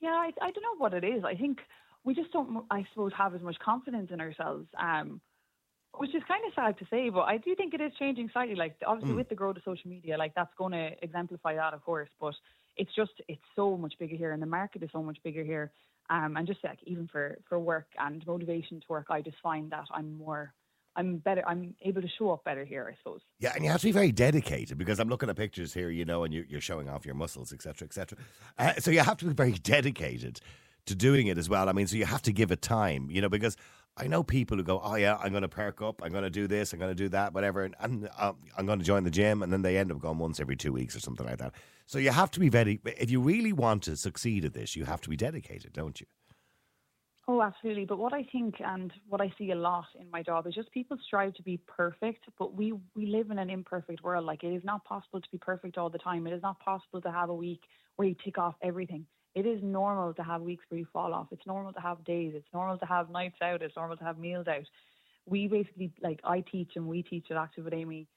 Yeah, 0.00 0.10
I, 0.10 0.30
I 0.40 0.50
don't 0.50 0.62
know 0.62 0.76
what 0.78 0.94
it 0.94 1.04
is. 1.04 1.24
I 1.24 1.34
think 1.34 1.58
we 2.04 2.14
just 2.14 2.32
don't, 2.32 2.64
I 2.70 2.86
suppose, 2.92 3.12
have 3.18 3.34
as 3.34 3.42
much 3.42 3.58
confidence 3.58 4.10
in 4.12 4.20
ourselves, 4.20 4.68
um, 4.80 5.20
which 5.98 6.14
is 6.14 6.22
kind 6.28 6.42
of 6.46 6.52
sad 6.54 6.78
to 6.78 6.86
say. 6.88 7.08
But 7.10 7.22
I 7.22 7.38
do 7.38 7.54
think 7.56 7.74
it 7.74 7.80
is 7.80 7.92
changing 7.98 8.30
slightly. 8.32 8.54
Like 8.54 8.76
obviously 8.86 9.14
mm. 9.14 9.16
with 9.16 9.28
the 9.28 9.34
growth 9.34 9.56
of 9.56 9.62
social 9.64 9.90
media, 9.90 10.16
like 10.16 10.34
that's 10.34 10.54
going 10.56 10.72
to 10.72 10.92
exemplify 11.02 11.56
that, 11.56 11.74
of 11.74 11.84
course. 11.84 12.08
But 12.20 12.34
it's 12.76 12.94
just 12.94 13.12
it's 13.26 13.42
so 13.56 13.76
much 13.76 13.94
bigger 13.98 14.16
here, 14.16 14.32
and 14.32 14.40
the 14.40 14.46
market 14.46 14.82
is 14.82 14.90
so 14.92 15.02
much 15.02 15.18
bigger 15.24 15.42
here. 15.42 15.72
Um, 16.08 16.36
and 16.36 16.46
just 16.46 16.62
like 16.62 16.78
even 16.84 17.08
for, 17.08 17.38
for 17.48 17.58
work 17.58 17.86
and 17.98 18.24
motivation 18.26 18.80
to 18.80 18.86
work, 18.88 19.06
I 19.10 19.22
just 19.22 19.38
find 19.42 19.70
that 19.70 19.86
I'm 19.90 20.16
more 20.16 20.52
I'm 20.96 21.18
better. 21.18 21.42
I'm 21.46 21.74
able 21.82 22.00
to 22.00 22.08
show 22.08 22.30
up 22.30 22.44
better 22.44 22.64
here, 22.64 22.90
I 22.90 22.96
suppose. 22.96 23.20
Yeah, 23.38 23.52
and 23.54 23.62
you 23.62 23.70
have 23.70 23.80
to 23.82 23.86
be 23.86 23.92
very 23.92 24.12
dedicated 24.12 24.78
because 24.78 24.98
I'm 24.98 25.08
looking 25.08 25.28
at 25.28 25.36
pictures 25.36 25.74
here, 25.74 25.90
you 25.90 26.06
know, 26.06 26.24
and 26.24 26.32
you're, 26.32 26.46
you're 26.46 26.60
showing 26.60 26.88
off 26.88 27.04
your 27.04 27.14
muscles, 27.14 27.52
etc., 27.52 27.86
etc. 27.86 28.18
Uh, 28.58 28.72
so 28.78 28.90
you 28.90 29.00
have 29.00 29.18
to 29.18 29.26
be 29.26 29.34
very 29.34 29.52
dedicated 29.52 30.40
to 30.86 30.94
doing 30.94 31.26
it 31.26 31.36
as 31.36 31.48
well. 31.48 31.68
I 31.68 31.72
mean, 31.72 31.86
so 31.86 31.96
you 31.96 32.06
have 32.06 32.22
to 32.22 32.32
give 32.32 32.50
it 32.50 32.62
time, 32.62 33.08
you 33.10 33.20
know, 33.20 33.28
because 33.28 33.56
I 33.98 34.06
know 34.06 34.22
people 34.22 34.56
who 34.56 34.62
go, 34.62 34.80
oh 34.82 34.94
yeah, 34.94 35.18
I'm 35.22 35.30
going 35.30 35.42
to 35.42 35.48
perk 35.48 35.82
up, 35.82 36.00
I'm 36.02 36.12
going 36.12 36.24
to 36.24 36.30
do 36.30 36.46
this, 36.46 36.72
I'm 36.72 36.78
going 36.78 36.90
to 36.90 36.94
do 36.94 37.08
that, 37.10 37.34
whatever, 37.34 37.70
and, 37.80 38.08
uh, 38.18 38.32
I'm 38.56 38.66
going 38.66 38.78
to 38.78 38.84
join 38.84 39.04
the 39.04 39.10
gym, 39.10 39.42
and 39.42 39.52
then 39.52 39.62
they 39.62 39.76
end 39.76 39.92
up 39.92 40.00
going 40.00 40.18
once 40.18 40.40
every 40.40 40.56
two 40.56 40.72
weeks 40.72 40.96
or 40.96 41.00
something 41.00 41.26
like 41.26 41.38
that. 41.38 41.54
So 41.86 41.98
you 41.98 42.10
have 42.10 42.30
to 42.32 42.40
be 42.40 42.48
very, 42.48 42.80
if 42.84 43.10
you 43.10 43.20
really 43.20 43.52
want 43.52 43.84
to 43.84 43.96
succeed 43.96 44.44
at 44.44 44.54
this, 44.54 44.76
you 44.76 44.84
have 44.84 45.00
to 45.02 45.08
be 45.08 45.16
dedicated, 45.16 45.72
don't 45.72 46.00
you? 46.00 46.06
Oh, 47.28 47.42
absolutely. 47.42 47.86
But 47.86 47.98
what 47.98 48.12
I 48.12 48.24
think 48.30 48.56
and 48.64 48.92
what 49.08 49.20
I 49.20 49.32
see 49.36 49.50
a 49.50 49.56
lot 49.56 49.86
in 50.00 50.10
my 50.10 50.22
job 50.22 50.46
is 50.46 50.54
just 50.54 50.70
people 50.70 50.96
strive 51.04 51.34
to 51.34 51.42
be 51.42 51.60
perfect, 51.66 52.24
but 52.38 52.54
we, 52.54 52.72
we 52.94 53.06
live 53.06 53.30
in 53.30 53.38
an 53.38 53.50
imperfect 53.50 54.02
world. 54.04 54.24
Like 54.24 54.44
it 54.44 54.54
is 54.54 54.62
not 54.64 54.84
possible 54.84 55.20
to 55.20 55.28
be 55.32 55.38
perfect 55.38 55.76
all 55.76 55.90
the 55.90 55.98
time. 55.98 56.26
It 56.26 56.32
is 56.32 56.42
not 56.42 56.60
possible 56.60 57.00
to 57.00 57.10
have 57.10 57.30
a 57.30 57.34
week 57.34 57.62
where 57.96 58.06
you 58.06 58.14
tick 58.24 58.38
off 58.38 58.54
everything 58.62 59.06
it 59.36 59.44
is 59.44 59.62
normal 59.62 60.14
to 60.14 60.22
have 60.22 60.40
weeks 60.40 60.64
where 60.70 60.80
you 60.80 60.86
fall 60.90 61.12
off. 61.12 61.26
It's 61.30 61.46
normal 61.46 61.74
to 61.74 61.80
have 61.80 62.02
days. 62.04 62.32
It's 62.34 62.48
normal 62.54 62.78
to 62.78 62.86
have 62.86 63.10
nights 63.10 63.36
out. 63.42 63.60
It's 63.60 63.76
normal 63.76 63.98
to 63.98 64.04
have 64.04 64.18
meals 64.18 64.48
out. 64.48 64.64
We 65.26 65.46
basically 65.46 65.92
like 66.02 66.20
I 66.24 66.40
teach 66.40 66.72
and 66.74 66.86
we 66.86 67.02
teach 67.02 67.26
at 67.30 67.36
Active 67.36 67.64
with 67.64 67.74
Amie 67.74 68.08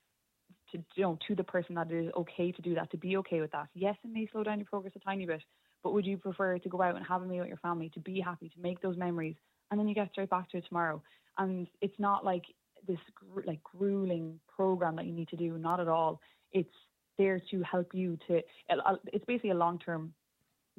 to 0.71 0.77
you 0.95 1.03
know 1.03 1.17
to 1.27 1.35
the 1.35 1.43
person 1.43 1.75
that 1.75 1.91
it 1.91 2.05
is 2.05 2.11
okay 2.15 2.51
to 2.51 2.61
do 2.61 2.75
that, 2.75 2.91
to 2.91 2.97
be 2.97 3.17
okay 3.17 3.41
with 3.41 3.51
that. 3.51 3.67
Yes, 3.73 3.95
it 4.03 4.11
may 4.11 4.27
slow 4.31 4.43
down 4.43 4.59
your 4.59 4.65
progress 4.65 4.93
a 4.95 4.99
tiny 4.99 5.25
bit, 5.25 5.41
but 5.83 5.93
would 5.93 6.05
you 6.05 6.17
prefer 6.17 6.57
to 6.57 6.69
go 6.69 6.81
out 6.81 6.95
and 6.95 7.05
have 7.05 7.21
a 7.21 7.25
meal 7.25 7.39
with 7.39 7.47
your 7.47 7.57
family, 7.57 7.89
to 7.93 7.99
be 7.99 8.19
happy, 8.19 8.49
to 8.49 8.59
make 8.61 8.81
those 8.81 8.97
memories, 8.97 9.35
and 9.71 9.79
then 9.79 9.87
you 9.87 9.95
get 9.95 10.11
straight 10.11 10.29
back 10.29 10.49
to 10.51 10.57
it 10.57 10.65
tomorrow? 10.67 11.01
And 11.37 11.67
it's 11.81 11.97
not 11.99 12.25
like 12.25 12.43
this 12.87 12.99
like 13.45 13.63
grueling 13.63 14.39
program 14.53 14.95
that 14.95 15.05
you 15.05 15.13
need 15.13 15.29
to 15.29 15.37
do. 15.37 15.57
Not 15.57 15.79
at 15.79 15.87
all. 15.87 16.19
It's 16.51 16.69
there 17.17 17.41
to 17.51 17.61
help 17.63 17.93
you 17.93 18.17
to. 18.27 18.41
It's 19.13 19.25
basically 19.25 19.51
a 19.51 19.55
long 19.55 19.79
term 19.79 20.13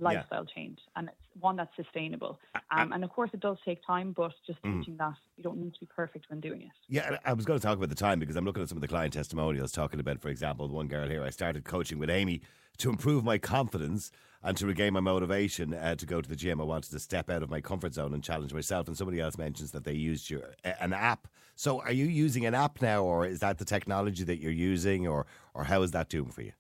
lifestyle 0.00 0.46
yeah. 0.48 0.54
change 0.54 0.78
and 0.96 1.08
it's 1.08 1.16
one 1.40 1.56
that's 1.56 1.74
sustainable. 1.76 2.38
Um, 2.70 2.92
and 2.92 3.04
of 3.04 3.10
course, 3.10 3.30
it 3.32 3.40
does 3.40 3.56
take 3.64 3.84
time, 3.86 4.12
but 4.12 4.32
just 4.46 4.62
mm. 4.62 4.78
teaching 4.78 4.96
that 4.96 5.14
you 5.36 5.44
don't 5.44 5.58
need 5.58 5.74
to 5.74 5.80
be 5.80 5.86
perfect 5.86 6.26
when 6.28 6.40
doing 6.40 6.62
it. 6.62 6.68
Yeah, 6.88 7.18
I 7.24 7.32
was 7.32 7.44
going 7.44 7.58
to 7.58 7.66
talk 7.66 7.76
about 7.76 7.88
the 7.88 7.94
time 7.94 8.18
because 8.18 8.36
I'm 8.36 8.44
looking 8.44 8.62
at 8.62 8.68
some 8.68 8.78
of 8.78 8.82
the 8.82 8.88
client 8.88 9.12
testimonials 9.12 9.72
talking 9.72 10.00
about, 10.00 10.20
for 10.20 10.28
example, 10.28 10.68
one 10.68 10.88
girl 10.88 11.08
here. 11.08 11.22
I 11.22 11.30
started 11.30 11.64
coaching 11.64 11.98
with 11.98 12.10
Amie 12.10 12.42
to 12.78 12.90
improve 12.90 13.24
my 13.24 13.38
confidence 13.38 14.10
and 14.42 14.56
to 14.56 14.66
regain 14.66 14.94
my 14.94 15.00
motivation 15.00 15.74
uh, 15.74 15.94
to 15.94 16.06
go 16.06 16.20
to 16.20 16.28
the 16.28 16.36
gym. 16.36 16.60
I 16.60 16.64
wanted 16.64 16.90
to 16.92 16.98
step 16.98 17.28
out 17.30 17.42
of 17.42 17.50
my 17.50 17.60
comfort 17.60 17.94
zone 17.94 18.14
and 18.14 18.22
challenge 18.22 18.54
myself. 18.54 18.88
And 18.88 18.96
somebody 18.96 19.20
else 19.20 19.36
mentions 19.36 19.72
that 19.72 19.84
they 19.84 19.92
used 19.92 20.30
your 20.30 20.54
an 20.64 20.92
app. 20.92 21.28
So, 21.56 21.82
are 21.82 21.92
you 21.92 22.06
using 22.06 22.46
an 22.46 22.54
app 22.54 22.80
now, 22.80 23.04
or 23.04 23.26
is 23.26 23.40
that 23.40 23.58
the 23.58 23.66
technology 23.66 24.24
that 24.24 24.38
you're 24.40 24.50
using, 24.50 25.06
or 25.06 25.26
or 25.52 25.64
how 25.64 25.82
is 25.82 25.90
that 25.90 26.08
doing 26.08 26.30
for 26.30 26.40
you? 26.40 26.52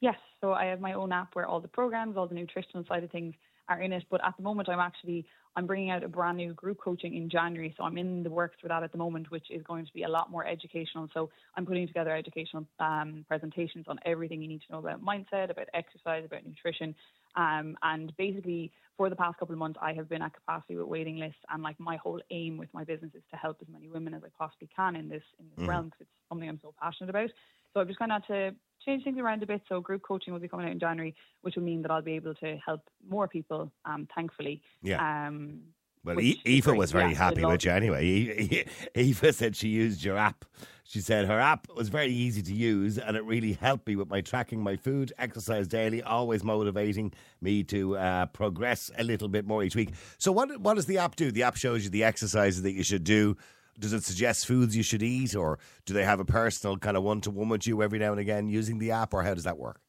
Yes, 0.00 0.16
so 0.40 0.52
I 0.52 0.66
have 0.66 0.80
my 0.80 0.94
own 0.94 1.12
app 1.12 1.34
where 1.34 1.46
all 1.46 1.60
the 1.60 1.68
programs, 1.68 2.16
all 2.16 2.26
the 2.26 2.34
nutritional 2.34 2.84
side 2.88 3.04
of 3.04 3.10
things 3.10 3.34
are 3.68 3.80
in 3.80 3.92
it. 3.92 4.04
But 4.10 4.24
at 4.26 4.36
the 4.36 4.42
moment, 4.42 4.68
I'm 4.68 4.80
actually 4.80 5.26
I'm 5.56 5.66
bringing 5.66 5.90
out 5.90 6.04
a 6.04 6.08
brand 6.08 6.36
new 6.36 6.54
group 6.54 6.78
coaching 6.78 7.16
in 7.16 7.28
January, 7.28 7.74
so 7.76 7.84
I'm 7.84 7.98
in 7.98 8.22
the 8.22 8.30
works 8.30 8.56
for 8.62 8.68
that 8.68 8.82
at 8.82 8.92
the 8.92 8.98
moment, 8.98 9.30
which 9.30 9.50
is 9.50 9.62
going 9.64 9.84
to 9.84 9.92
be 9.92 10.04
a 10.04 10.08
lot 10.08 10.30
more 10.30 10.46
educational. 10.46 11.08
So 11.12 11.28
I'm 11.56 11.66
putting 11.66 11.86
together 11.88 12.14
educational 12.14 12.66
um, 12.78 13.24
presentations 13.28 13.86
on 13.88 13.98
everything 14.06 14.40
you 14.42 14.48
need 14.48 14.62
to 14.66 14.72
know 14.72 14.78
about 14.78 15.04
mindset, 15.04 15.50
about 15.50 15.66
exercise, 15.74 16.24
about 16.24 16.46
nutrition, 16.46 16.94
um, 17.36 17.76
and 17.82 18.12
basically 18.16 18.72
for 18.96 19.08
the 19.08 19.16
past 19.16 19.38
couple 19.38 19.54
of 19.54 19.58
months, 19.58 19.78
I 19.80 19.92
have 19.94 20.08
been 20.08 20.22
at 20.22 20.34
capacity 20.34 20.76
with 20.76 20.86
waiting 20.86 21.16
lists, 21.16 21.40
and 21.50 21.62
like 21.62 21.80
my 21.80 21.96
whole 21.96 22.20
aim 22.30 22.56
with 22.56 22.68
my 22.72 22.84
business 22.84 23.10
is 23.14 23.22
to 23.30 23.36
help 23.36 23.56
as 23.60 23.68
many 23.72 23.88
women 23.88 24.14
as 24.14 24.22
I 24.24 24.28
possibly 24.38 24.68
can 24.74 24.94
in 24.94 25.08
this 25.08 25.22
in 25.38 25.46
this 25.56 25.64
mm. 25.64 25.68
realm 25.68 25.86
because 25.86 26.02
it's 26.02 26.10
something 26.28 26.48
I'm 26.48 26.60
so 26.62 26.74
passionate 26.80 27.10
about. 27.10 27.30
So 27.72 27.80
I've 27.80 27.86
just 27.86 27.98
kind 27.98 28.12
of 28.12 28.22
had 28.22 28.34
to 28.34 28.56
change 28.84 29.04
things 29.04 29.18
around 29.18 29.42
a 29.42 29.46
bit. 29.46 29.62
So 29.68 29.80
group 29.80 30.02
coaching 30.02 30.32
will 30.32 30.40
be 30.40 30.48
coming 30.48 30.66
out 30.66 30.72
in 30.72 30.80
January, 30.80 31.14
which 31.42 31.56
will 31.56 31.62
mean 31.62 31.82
that 31.82 31.90
I'll 31.90 32.02
be 32.02 32.14
able 32.14 32.34
to 32.36 32.56
help 32.64 32.82
more 33.08 33.28
people. 33.28 33.70
Um, 33.84 34.08
thankfully. 34.14 34.62
Yeah. 34.82 35.26
Um, 35.28 35.60
well, 36.02 36.18
Eva 36.18 36.72
was 36.72 36.92
very 36.92 37.10
yeah, 37.10 37.18
happy 37.18 37.44
with 37.44 37.64
you 37.64 37.72
anyway. 37.72 38.64
Eva 38.94 39.32
said 39.34 39.54
she 39.54 39.68
used 39.68 40.02
your 40.02 40.16
app. 40.16 40.46
She 40.84 41.00
said 41.00 41.26
her 41.26 41.38
app 41.38 41.68
was 41.76 41.90
very 41.90 42.10
easy 42.10 42.42
to 42.42 42.54
use 42.54 42.98
and 42.98 43.16
it 43.18 43.24
really 43.24 43.52
helped 43.52 43.86
me 43.86 43.96
with 43.96 44.08
my 44.08 44.22
tracking 44.22 44.62
my 44.62 44.76
food, 44.76 45.12
exercise 45.18 45.68
daily, 45.68 46.02
always 46.02 46.42
motivating 46.42 47.12
me 47.42 47.62
to 47.64 47.98
uh, 47.98 48.26
progress 48.26 48.90
a 48.96 49.04
little 49.04 49.28
bit 49.28 49.46
more 49.46 49.62
each 49.62 49.76
week. 49.76 49.92
So, 50.16 50.32
what 50.32 50.58
what 50.60 50.74
does 50.74 50.86
the 50.86 50.98
app 50.98 51.16
do? 51.16 51.30
The 51.30 51.42
app 51.42 51.56
shows 51.56 51.84
you 51.84 51.90
the 51.90 52.04
exercises 52.04 52.62
that 52.62 52.72
you 52.72 52.82
should 52.82 53.04
do 53.04 53.36
does 53.80 53.92
it 53.92 54.04
suggest 54.04 54.46
foods 54.46 54.76
you 54.76 54.82
should 54.82 55.02
eat, 55.02 55.34
or 55.34 55.58
do 55.86 55.94
they 55.94 56.04
have 56.04 56.20
a 56.20 56.24
personal 56.24 56.76
kind 56.76 56.96
of 56.96 57.02
one 57.02 57.20
to 57.22 57.30
one 57.30 57.48
with 57.48 57.66
you 57.66 57.82
every 57.82 57.98
now 57.98 58.12
and 58.12 58.20
again 58.20 58.48
using 58.48 58.78
the 58.78 58.92
app, 58.92 59.12
or 59.12 59.22
how 59.22 59.34
does 59.34 59.44
that 59.44 59.58
work? 59.58 59.80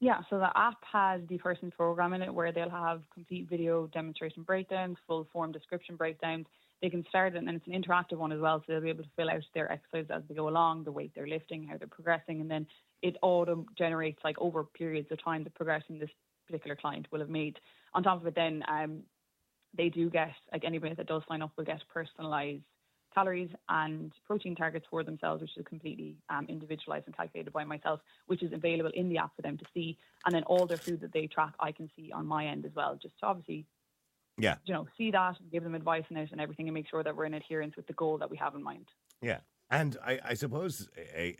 Yeah, 0.00 0.20
so 0.28 0.38
the 0.38 0.50
app 0.56 0.76
has 0.92 1.22
the 1.28 1.38
person's 1.38 1.72
program 1.74 2.12
in 2.12 2.22
it 2.22 2.32
where 2.32 2.52
they'll 2.52 2.68
have 2.68 3.02
complete 3.12 3.48
video 3.48 3.86
demonstration 3.86 4.42
breakdowns, 4.42 4.98
full 5.06 5.26
form 5.32 5.50
description 5.50 5.96
breakdowns. 5.96 6.46
They 6.82 6.90
can 6.90 7.06
start 7.08 7.34
it, 7.34 7.38
and 7.38 7.48
it's 7.48 7.66
an 7.66 7.72
interactive 7.72 8.18
one 8.18 8.32
as 8.32 8.40
well, 8.40 8.58
so 8.60 8.64
they'll 8.68 8.82
be 8.82 8.90
able 8.90 9.04
to 9.04 9.10
fill 9.16 9.30
out 9.30 9.42
their 9.54 9.72
exercise 9.72 10.06
as 10.10 10.22
they 10.28 10.34
go 10.34 10.48
along, 10.48 10.84
the 10.84 10.92
weight 10.92 11.12
they're 11.14 11.26
lifting, 11.26 11.66
how 11.66 11.78
they're 11.78 11.88
progressing, 11.88 12.40
and 12.40 12.50
then 12.50 12.66
it 13.00 13.16
auto 13.22 13.64
generates 13.78 14.18
like 14.24 14.36
over 14.38 14.64
periods 14.64 15.10
of 15.10 15.22
time 15.24 15.44
the 15.44 15.50
progression 15.50 15.98
this 15.98 16.10
particular 16.46 16.76
client 16.76 17.06
will 17.10 17.20
have 17.20 17.30
made. 17.30 17.58
On 17.94 18.02
top 18.02 18.20
of 18.20 18.26
it, 18.26 18.34
then 18.34 18.62
um, 18.68 19.04
they 19.76 19.88
do 19.88 20.10
get 20.10 20.32
like 20.52 20.64
anybody 20.64 20.94
that 20.94 21.06
does 21.06 21.22
sign 21.28 21.42
up 21.42 21.52
will 21.56 21.64
get 21.64 21.82
personalised 21.94 22.62
calories 23.14 23.50
and 23.68 24.12
protein 24.26 24.54
targets 24.54 24.86
for 24.90 25.04
themselves, 25.04 25.40
which 25.40 25.56
is 25.56 25.64
completely 25.66 26.16
um, 26.28 26.46
individualized 26.48 27.06
and 27.06 27.16
calculated 27.16 27.52
by 27.52 27.64
myself, 27.64 28.00
which 28.26 28.42
is 28.42 28.52
available 28.52 28.90
in 28.94 29.08
the 29.08 29.18
app 29.18 29.34
for 29.36 29.42
them 29.42 29.56
to 29.58 29.64
see. 29.72 29.96
And 30.26 30.34
then 30.34 30.42
all 30.44 30.66
their 30.66 30.78
food 30.78 31.00
that 31.00 31.12
they 31.12 31.26
track, 31.26 31.54
I 31.60 31.72
can 31.72 31.90
see 31.96 32.12
on 32.12 32.26
my 32.26 32.46
end 32.46 32.64
as 32.64 32.72
well, 32.74 32.98
just 33.00 33.18
to 33.20 33.26
obviously, 33.26 33.66
yeah, 34.38 34.56
you 34.64 34.74
know, 34.74 34.86
see 34.98 35.10
that, 35.12 35.38
and 35.40 35.50
give 35.50 35.62
them 35.62 35.74
advice 35.74 36.04
on 36.10 36.16
it 36.16 36.32
and 36.32 36.40
everything, 36.40 36.66
and 36.66 36.74
make 36.74 36.88
sure 36.88 37.02
that 37.02 37.14
we're 37.14 37.26
in 37.26 37.34
adherence 37.34 37.76
with 37.76 37.86
the 37.86 37.92
goal 37.92 38.18
that 38.18 38.30
we 38.30 38.36
have 38.36 38.54
in 38.54 38.62
mind. 38.62 38.86
Yeah. 39.22 39.38
And 39.70 39.96
I, 40.04 40.20
I 40.24 40.34
suppose, 40.34 40.88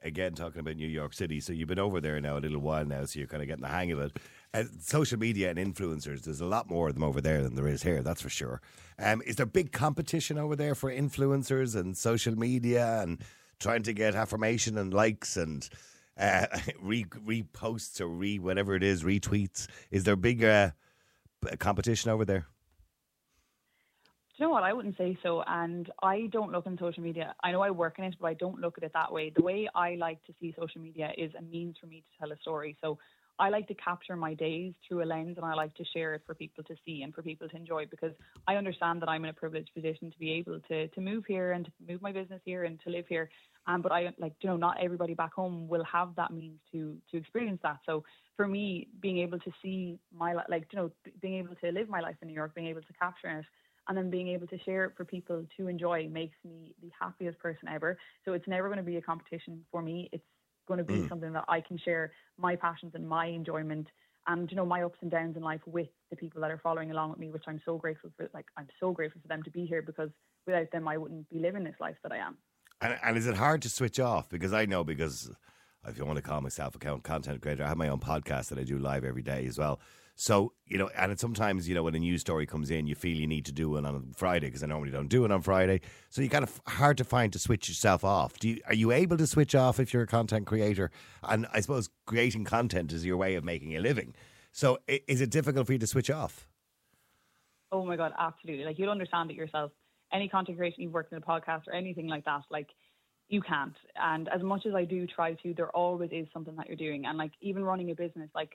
again, 0.02 0.34
talking 0.34 0.60
about 0.60 0.76
New 0.76 0.88
York 0.88 1.12
City, 1.12 1.40
so 1.40 1.52
you've 1.52 1.68
been 1.68 1.78
over 1.78 2.00
there 2.00 2.20
now 2.20 2.36
a 2.36 2.40
little 2.40 2.60
while 2.60 2.84
now, 2.84 3.04
so 3.04 3.18
you're 3.18 3.28
kind 3.28 3.42
of 3.42 3.48
getting 3.48 3.62
the 3.62 3.68
hang 3.68 3.92
of 3.92 4.00
it. 4.00 4.18
Uh, 4.54 4.64
social 4.80 5.18
media 5.18 5.50
and 5.50 5.58
influencers, 5.58 6.22
there's 6.22 6.40
a 6.40 6.46
lot 6.46 6.70
more 6.70 6.88
of 6.88 6.94
them 6.94 7.02
over 7.02 7.20
there 7.20 7.42
than 7.42 7.54
there 7.54 7.68
is 7.68 7.82
here, 7.82 8.02
that's 8.02 8.22
for 8.22 8.30
sure. 8.30 8.62
Um, 8.98 9.20
is 9.26 9.36
there 9.36 9.46
big 9.46 9.72
competition 9.72 10.38
over 10.38 10.56
there 10.56 10.74
for 10.74 10.90
influencers 10.90 11.76
and 11.76 11.96
social 11.96 12.36
media 12.36 13.02
and 13.02 13.20
trying 13.60 13.82
to 13.82 13.92
get 13.92 14.14
affirmation 14.14 14.78
and 14.78 14.94
likes 14.94 15.36
and 15.36 15.68
uh, 16.16 16.46
re- 16.80 17.04
reposts 17.04 18.00
or 18.00 18.08
re 18.08 18.38
whatever 18.38 18.74
it 18.74 18.82
is, 18.82 19.02
retweets? 19.02 19.66
Is 19.90 20.04
there 20.04 20.16
big 20.16 20.42
uh, 20.42 20.70
competition 21.58 22.10
over 22.10 22.24
there? 22.24 22.46
You 24.36 24.46
know 24.46 24.50
what? 24.50 24.62
I 24.64 24.72
wouldn't 24.72 24.96
say 24.96 25.16
so. 25.22 25.44
And 25.46 25.90
I 26.02 26.28
don't 26.32 26.50
look 26.50 26.66
in 26.66 26.76
social 26.78 27.02
media. 27.02 27.34
I 27.42 27.52
know 27.52 27.60
I 27.60 27.70
work 27.70 27.98
in 27.98 28.04
it, 28.04 28.16
but 28.20 28.26
I 28.26 28.34
don't 28.34 28.60
look 28.60 28.76
at 28.78 28.84
it 28.84 28.92
that 28.94 29.12
way. 29.12 29.32
The 29.34 29.42
way 29.42 29.68
I 29.74 29.94
like 29.94 30.22
to 30.24 30.34
see 30.40 30.54
social 30.58 30.80
media 30.80 31.12
is 31.16 31.32
a 31.38 31.42
means 31.42 31.76
for 31.80 31.86
me 31.86 32.02
to 32.02 32.18
tell 32.18 32.32
a 32.32 32.38
story. 32.40 32.76
So 32.82 32.98
I 33.38 33.48
like 33.48 33.66
to 33.68 33.74
capture 33.74 34.16
my 34.16 34.34
days 34.34 34.74
through 34.86 35.02
a 35.02 35.06
lens 35.06 35.36
and 35.36 35.44
I 35.44 35.54
like 35.54 35.74
to 35.74 35.84
share 35.92 36.14
it 36.14 36.22
for 36.24 36.34
people 36.34 36.62
to 36.64 36.74
see 36.84 37.02
and 37.02 37.12
for 37.12 37.22
people 37.22 37.48
to 37.48 37.56
enjoy 37.56 37.86
because 37.86 38.12
I 38.46 38.54
understand 38.54 39.02
that 39.02 39.08
I'm 39.08 39.24
in 39.24 39.30
a 39.30 39.34
privileged 39.34 39.74
position 39.74 40.10
to 40.10 40.18
be 40.18 40.30
able 40.32 40.60
to 40.68 40.86
to 40.88 41.00
move 41.00 41.24
here 41.26 41.52
and 41.52 41.64
to 41.64 41.72
move 41.88 42.00
my 42.00 42.12
business 42.12 42.40
here 42.44 42.64
and 42.64 42.80
to 42.84 42.90
live 42.90 43.06
here. 43.08 43.28
Um, 43.66 43.82
but 43.82 43.90
I 43.90 44.10
like 44.18 44.34
you 44.40 44.50
know 44.50 44.56
not 44.56 44.76
everybody 44.80 45.14
back 45.14 45.34
home 45.34 45.66
will 45.66 45.84
have 45.84 46.14
that 46.16 46.32
means 46.32 46.60
to 46.72 46.96
to 47.10 47.16
experience 47.16 47.58
that. 47.64 47.78
So 47.86 48.04
for 48.36 48.46
me, 48.46 48.86
being 49.00 49.18
able 49.18 49.40
to 49.40 49.50
see 49.60 49.98
my 50.16 50.34
like 50.48 50.68
you 50.72 50.78
know 50.78 50.90
being 51.20 51.38
able 51.38 51.56
to 51.56 51.72
live 51.72 51.88
my 51.88 52.00
life 52.00 52.16
in 52.22 52.28
New 52.28 52.34
York, 52.34 52.54
being 52.54 52.68
able 52.68 52.82
to 52.82 52.92
capture 52.92 53.38
it 53.38 53.44
and 53.88 53.96
then 53.96 54.10
being 54.10 54.28
able 54.28 54.46
to 54.46 54.58
share 54.60 54.84
it 54.84 54.92
for 54.96 55.04
people 55.04 55.44
to 55.56 55.68
enjoy 55.68 56.08
makes 56.08 56.36
me 56.44 56.74
the 56.82 56.90
happiest 56.98 57.38
person 57.38 57.68
ever. 57.68 57.98
So 58.24 58.32
it's 58.32 58.48
never 58.48 58.68
going 58.68 58.78
to 58.78 58.84
be 58.84 58.96
a 58.96 59.02
competition 59.02 59.64
for 59.70 59.82
me. 59.82 60.08
It's 60.12 60.24
going 60.66 60.78
to 60.78 60.84
be 60.84 60.94
mm. 60.94 61.08
something 61.08 61.32
that 61.32 61.44
I 61.48 61.60
can 61.60 61.78
share 61.78 62.12
my 62.38 62.56
passions 62.56 62.92
and 62.94 63.06
my 63.06 63.26
enjoyment 63.26 63.88
and 64.26 64.50
you 64.50 64.56
know 64.56 64.64
my 64.64 64.82
ups 64.82 64.98
and 65.02 65.10
downs 65.10 65.36
in 65.36 65.42
life 65.42 65.60
with 65.66 65.88
the 66.10 66.16
people 66.16 66.40
that 66.40 66.50
are 66.50 66.60
following 66.62 66.90
along 66.90 67.10
with 67.10 67.18
me, 67.18 67.30
which 67.30 67.44
I'm 67.46 67.60
so 67.64 67.76
grateful 67.76 68.10
for. 68.16 68.28
Like 68.32 68.46
I'm 68.56 68.68
so 68.80 68.92
grateful 68.92 69.20
for 69.20 69.28
them 69.28 69.42
to 69.42 69.50
be 69.50 69.66
here 69.66 69.82
because 69.82 70.10
without 70.46 70.70
them, 70.72 70.88
I 70.88 70.96
wouldn't 70.96 71.28
be 71.28 71.38
living 71.38 71.64
this 71.64 71.74
life 71.80 71.96
that 72.02 72.12
I 72.12 72.18
am. 72.18 72.36
And, 72.80 72.98
and 73.02 73.16
is 73.16 73.26
it 73.26 73.36
hard 73.36 73.62
to 73.62 73.70
switch 73.70 74.00
off? 74.00 74.28
Because 74.28 74.52
I 74.52 74.66
know 74.66 74.84
because 74.84 75.30
if 75.86 75.98
you 75.98 76.04
want 76.04 76.16
to 76.16 76.22
call 76.22 76.40
myself 76.40 76.74
a 76.74 76.78
content 76.78 77.42
creator, 77.42 77.64
I 77.64 77.68
have 77.68 77.76
my 77.76 77.88
own 77.88 78.00
podcast 78.00 78.48
that 78.48 78.58
I 78.58 78.64
do 78.64 78.78
live 78.78 79.04
every 79.04 79.22
day 79.22 79.46
as 79.46 79.58
well. 79.58 79.80
So, 80.16 80.52
you 80.66 80.78
know, 80.78 80.88
and 80.96 81.18
sometimes, 81.18 81.68
you 81.68 81.74
know, 81.74 81.82
when 81.82 81.94
a 81.94 81.98
news 81.98 82.20
story 82.20 82.46
comes 82.46 82.70
in, 82.70 82.86
you 82.86 82.94
feel 82.94 83.16
you 83.16 83.26
need 83.26 83.44
to 83.46 83.52
do 83.52 83.76
it 83.76 83.84
on 83.84 84.12
Friday 84.16 84.46
because 84.46 84.62
I 84.62 84.66
normally 84.66 84.92
don't 84.92 85.08
do 85.08 85.24
it 85.24 85.32
on 85.32 85.42
Friday. 85.42 85.80
So 86.10 86.22
you 86.22 86.28
kind 86.28 86.44
of 86.44 86.60
hard 86.68 86.98
to 86.98 87.04
find 87.04 87.32
to 87.32 87.38
switch 87.38 87.68
yourself 87.68 88.04
off. 88.04 88.38
Do 88.38 88.48
you, 88.48 88.60
are 88.66 88.74
you 88.74 88.92
able 88.92 89.16
to 89.16 89.26
switch 89.26 89.56
off 89.56 89.80
if 89.80 89.92
you're 89.92 90.04
a 90.04 90.06
content 90.06 90.46
creator? 90.46 90.92
And 91.24 91.46
I 91.52 91.60
suppose 91.60 91.90
creating 92.06 92.44
content 92.44 92.92
is 92.92 93.04
your 93.04 93.16
way 93.16 93.34
of 93.34 93.42
making 93.42 93.74
a 93.76 93.80
living. 93.80 94.14
So 94.52 94.78
is 94.86 95.20
it 95.20 95.30
difficult 95.30 95.66
for 95.66 95.72
you 95.72 95.80
to 95.80 95.86
switch 95.86 96.10
off? 96.10 96.46
Oh 97.72 97.84
my 97.84 97.96
God, 97.96 98.12
absolutely. 98.16 98.64
Like 98.64 98.78
you'll 98.78 98.90
understand 98.90 99.32
it 99.32 99.36
yourself. 99.36 99.72
Any 100.12 100.28
content 100.28 100.58
creation 100.58 100.82
you've 100.82 100.92
worked 100.92 101.10
in 101.10 101.18
a 101.18 101.20
podcast 101.20 101.66
or 101.66 101.72
anything 101.72 102.06
like 102.06 102.24
that, 102.26 102.42
like 102.52 102.68
you 103.28 103.42
can't. 103.42 103.74
And 104.00 104.28
as 104.28 104.42
much 104.42 104.64
as 104.64 104.76
I 104.76 104.84
do 104.84 105.08
try 105.08 105.34
to, 105.34 105.54
there 105.54 105.70
always 105.70 106.10
is 106.12 106.28
something 106.32 106.54
that 106.54 106.68
you're 106.68 106.76
doing. 106.76 107.04
And 107.04 107.18
like 107.18 107.32
even 107.40 107.64
running 107.64 107.90
a 107.90 107.96
business, 107.96 108.30
like 108.32 108.50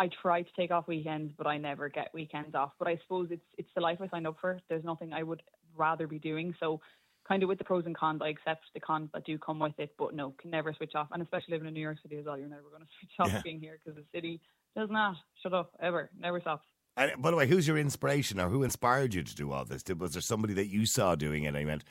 I 0.00 0.08
try 0.22 0.40
to 0.40 0.48
take 0.56 0.70
off 0.70 0.88
weekends, 0.88 1.34
but 1.36 1.46
I 1.46 1.58
never 1.58 1.90
get 1.90 2.08
weekends 2.14 2.54
off. 2.54 2.72
But 2.78 2.88
I 2.88 2.98
suppose 3.02 3.28
it's 3.30 3.44
it's 3.58 3.68
the 3.74 3.82
life 3.82 3.98
I 4.00 4.08
signed 4.08 4.26
up 4.26 4.36
for. 4.40 4.58
There's 4.70 4.82
nothing 4.82 5.12
I 5.12 5.22
would 5.22 5.42
rather 5.76 6.06
be 6.06 6.18
doing. 6.18 6.54
So 6.58 6.80
kind 7.28 7.42
of 7.42 7.50
with 7.50 7.58
the 7.58 7.64
pros 7.64 7.84
and 7.84 7.94
cons, 7.94 8.22
I 8.24 8.28
accept 8.28 8.62
the 8.72 8.80
cons 8.80 9.10
that 9.12 9.26
do 9.26 9.36
come 9.36 9.58
with 9.58 9.78
it, 9.78 9.92
but 9.98 10.14
no, 10.14 10.32
can 10.40 10.50
never 10.50 10.72
switch 10.72 10.94
off. 10.94 11.08
And 11.12 11.22
especially 11.22 11.52
living 11.52 11.68
in 11.68 11.74
New 11.74 11.82
York 11.82 11.98
City 12.02 12.16
as 12.16 12.24
well, 12.24 12.38
you're 12.38 12.48
never 12.48 12.70
going 12.70 12.80
to 12.82 12.88
switch 12.98 13.12
off 13.20 13.28
yeah. 13.28 13.42
being 13.44 13.60
here 13.60 13.78
because 13.84 14.00
the 14.00 14.06
city 14.18 14.40
does 14.74 14.88
not 14.90 15.16
shut 15.42 15.52
up 15.52 15.72
ever, 15.82 16.08
never 16.18 16.40
stops. 16.40 16.64
And 16.96 17.20
by 17.20 17.30
the 17.30 17.36
way, 17.36 17.46
who's 17.46 17.68
your 17.68 17.76
inspiration 17.76 18.40
or 18.40 18.48
who 18.48 18.62
inspired 18.62 19.12
you 19.12 19.22
to 19.22 19.34
do 19.34 19.52
all 19.52 19.66
this? 19.66 19.84
Was 19.98 20.14
there 20.14 20.22
somebody 20.22 20.54
that 20.54 20.68
you 20.68 20.86
saw 20.86 21.14
doing 21.14 21.44
it 21.44 21.48
and 21.48 21.58
you 21.58 21.66
went, 21.66 21.84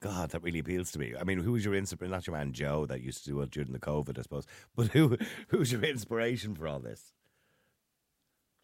God, 0.00 0.30
that 0.30 0.42
really 0.42 0.60
appeals 0.60 0.90
to 0.92 0.98
me. 0.98 1.12
I 1.20 1.24
mean, 1.24 1.40
who 1.40 1.52
was 1.52 1.64
your 1.64 1.74
inspiration? 1.74 2.10
Not 2.10 2.26
your 2.26 2.36
man 2.36 2.52
Joe 2.52 2.86
that 2.86 3.02
used 3.02 3.22
to 3.24 3.30
do 3.30 3.40
it 3.42 3.50
during 3.50 3.72
the 3.72 3.78
COVID, 3.78 4.18
I 4.18 4.22
suppose, 4.22 4.46
but 4.74 4.88
who 4.88 5.18
who's 5.48 5.72
your 5.72 5.82
inspiration 5.82 6.54
for 6.54 6.66
all 6.66 6.80
this? 6.80 7.12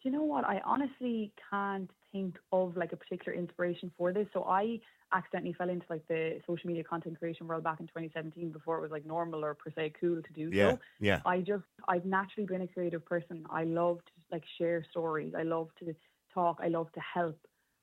Do 0.01 0.09
you 0.09 0.15
know 0.15 0.23
what? 0.23 0.45
I 0.45 0.61
honestly 0.63 1.33
can't 1.49 1.89
think 2.11 2.37
of 2.51 2.77
like 2.77 2.93
a 2.93 2.97
particular 2.97 3.37
inspiration 3.37 3.91
for 3.97 4.13
this. 4.13 4.27
So 4.33 4.43
I 4.43 4.79
accidentally 5.13 5.53
fell 5.53 5.69
into 5.69 5.85
like 5.89 6.07
the 6.07 6.39
social 6.45 6.67
media 6.67 6.83
content 6.83 7.17
creation 7.17 7.47
world 7.47 7.63
back 7.63 7.79
in 7.79 7.87
2017 7.87 8.51
before 8.51 8.77
it 8.77 8.81
was 8.81 8.91
like 8.91 9.05
normal 9.05 9.43
or 9.43 9.53
per 9.53 9.71
se 9.71 9.93
cool 9.99 10.21
to 10.21 10.33
do 10.33 10.55
yeah, 10.55 10.71
so. 10.71 10.79
Yeah. 10.99 11.21
I 11.25 11.39
just 11.39 11.63
I've 11.87 12.05
naturally 12.05 12.45
been 12.45 12.61
a 12.61 12.67
creative 12.67 13.05
person. 13.05 13.45
I 13.49 13.63
love 13.63 13.97
to 13.97 14.11
like 14.31 14.43
share 14.57 14.85
stories. 14.91 15.33
I 15.37 15.43
love 15.43 15.69
to 15.79 15.95
talk. 16.33 16.59
I 16.61 16.67
love 16.67 16.91
to 16.93 16.99
help. 16.99 17.39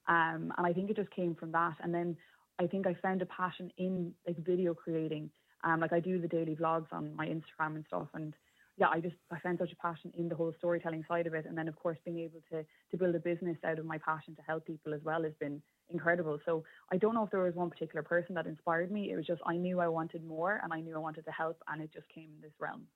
Um, 0.07 0.53
and 0.57 0.67
I 0.67 0.73
think 0.73 0.91
it 0.91 0.97
just 0.97 1.11
came 1.11 1.35
from 1.35 1.53
that. 1.53 1.77
And 1.83 1.95
then 1.95 2.17
I 2.59 2.67
think 2.67 2.87
I 2.87 2.95
found 2.95 3.23
a 3.23 3.27
passion 3.27 3.71
in 3.79 4.13
like 4.27 4.37
video 4.39 4.75
creating. 4.75 5.31
Um, 5.65 5.81
like 5.81 5.93
I 5.93 6.01
do 6.01 6.21
the 6.21 6.29
daily 6.29 6.55
vlogs 6.55 6.93
on 6.93 7.17
my 7.17 7.27
Instagram 7.27 7.77
and 7.77 7.85
stuff, 7.87 8.09
and 8.13 8.35
yeah, 8.77 8.89
I 8.91 9.01
just 9.01 9.15
I 9.31 9.39
found 9.39 9.59
such 9.59 9.73
a 9.73 9.77
passion 9.77 10.11
in 10.17 10.29
the 10.29 10.35
whole 10.35 10.53
storytelling 10.59 11.05
side 11.07 11.27
of 11.27 11.35
it, 11.35 11.47
and 11.47 11.57
then 11.57 11.69
of 11.69 11.77
course 11.77 11.99
being 12.05 12.19
able 12.19 12.41
to 12.51 12.65
to 12.91 12.97
build 12.97 13.15
a 13.15 13.21
business 13.21 13.57
out 13.65 13.79
of 13.79 13.87
my 13.87 13.99
passion 13.99 14.35
to 14.35 14.43
help 14.43 14.67
people 14.67 14.95
as 14.95 15.01
well 15.05 15.23
has 15.23 15.33
been 15.39 15.63
incredible. 15.91 16.39
So 16.45 16.65
I 16.91 16.97
don't 16.97 17.15
know 17.15 17.25
if 17.25 17.31
there 17.31 17.43
was 17.43 17.55
one 17.55 17.71
particular 17.71 18.03
person 18.03 18.35
that 18.35 18.47
inspired 18.47 18.91
me. 18.91 19.13
It 19.13 19.17
was 19.17 19.27
just 19.27 19.43
I 19.47 19.57
knew 19.57 19.81
I 19.81 19.89
wanted 19.89 20.25
more, 20.27 20.61
and 20.63 20.73
I 20.73 20.81
knew 20.81 20.97
I 20.97 20.99
wanted 20.99 21.25
to 21.27 21.31
help, 21.31 21.63
and 21.69 21.83
it 21.83 21.93
just 21.93 22.09
came 22.09 22.31
in 22.35 22.41
this 22.43 22.55
realm. 22.59 22.87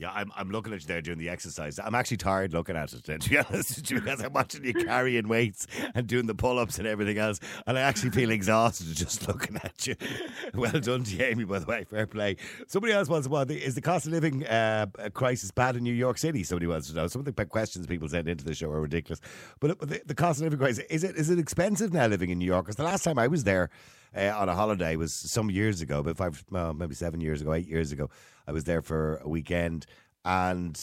Yeah, 0.00 0.12
I'm, 0.14 0.32
I'm 0.34 0.50
looking 0.50 0.72
at 0.72 0.80
you 0.80 0.86
there 0.86 1.02
doing 1.02 1.18
the 1.18 1.28
exercise. 1.28 1.78
I'm 1.78 1.94
actually 1.94 2.16
tired 2.16 2.54
looking 2.54 2.74
at 2.74 2.90
it, 2.94 3.04
to 3.20 3.28
be 3.28 3.36
honest 3.36 3.86
because 3.86 4.22
I'm 4.22 4.32
watching 4.32 4.64
you 4.64 4.72
carrying 4.72 5.28
weights 5.28 5.66
and 5.94 6.06
doing 6.06 6.26
the 6.26 6.34
pull 6.34 6.58
ups 6.58 6.78
and 6.78 6.88
everything 6.88 7.18
else. 7.18 7.38
And 7.66 7.76
I 7.76 7.82
actually 7.82 8.12
feel 8.12 8.30
exhausted 8.30 8.86
just 8.96 9.28
looking 9.28 9.56
at 9.56 9.86
you. 9.86 9.96
Well 10.54 10.80
done 10.80 11.04
Amie, 11.20 11.44
by 11.44 11.58
the 11.58 11.66
way. 11.66 11.84
Fair 11.84 12.06
play. 12.06 12.36
Somebody 12.66 12.94
else 12.94 13.08
wants 13.08 13.28
to 13.28 13.32
know 13.32 13.40
is 13.42 13.74
the 13.74 13.80
cost 13.82 14.06
of 14.06 14.12
living 14.12 14.46
uh, 14.46 14.86
crisis 15.12 15.50
bad 15.50 15.76
in 15.76 15.82
New 15.82 15.92
York 15.92 16.16
City? 16.16 16.42
Somebody 16.44 16.66
wants 16.66 16.88
to 16.88 16.94
know. 16.94 17.06
Some 17.06 17.20
of 17.20 17.26
the 17.26 17.44
questions 17.44 17.86
people 17.86 18.08
send 18.08 18.26
into 18.26 18.44
the 18.44 18.54
show 18.54 18.70
are 18.70 18.80
ridiculous. 18.80 19.20
But 19.60 19.78
the, 19.80 20.00
the 20.06 20.14
cost 20.14 20.40
of 20.40 20.44
living 20.44 20.58
crisis, 20.58 20.84
is 20.88 21.04
it, 21.04 21.16
is 21.16 21.28
it 21.28 21.38
expensive 21.38 21.92
now 21.92 22.06
living 22.06 22.30
in 22.30 22.38
New 22.38 22.46
York? 22.46 22.64
Because 22.64 22.76
the 22.76 22.84
last 22.84 23.04
time 23.04 23.18
I 23.18 23.26
was 23.26 23.44
there, 23.44 23.70
uh, 24.16 24.32
on 24.36 24.48
a 24.48 24.54
holiday 24.54 24.96
was 24.96 25.12
some 25.12 25.50
years 25.50 25.80
ago, 25.80 26.02
but 26.02 26.16
five, 26.16 26.44
well, 26.50 26.74
maybe 26.74 26.94
seven 26.94 27.20
years 27.20 27.40
ago, 27.40 27.54
eight 27.54 27.68
years 27.68 27.92
ago. 27.92 28.10
I 28.50 28.52
was 28.52 28.64
there 28.64 28.82
for 28.82 29.18
a 29.18 29.28
weekend, 29.28 29.86
and 30.24 30.76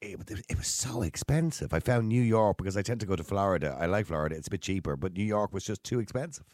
it, 0.00 0.20
it 0.48 0.56
was 0.56 0.68
so 0.68 1.02
expensive. 1.02 1.74
I 1.74 1.80
found 1.80 2.08
New 2.08 2.22
York 2.22 2.58
because 2.58 2.76
I 2.76 2.82
tend 2.82 3.00
to 3.00 3.06
go 3.06 3.16
to 3.16 3.24
Florida. 3.24 3.76
I 3.76 3.86
like 3.86 4.06
Florida; 4.06 4.36
it's 4.36 4.46
a 4.46 4.50
bit 4.52 4.62
cheaper, 4.62 4.96
but 4.96 5.14
New 5.14 5.24
York 5.24 5.52
was 5.52 5.64
just 5.64 5.82
too 5.82 5.98
expensive. 5.98 6.44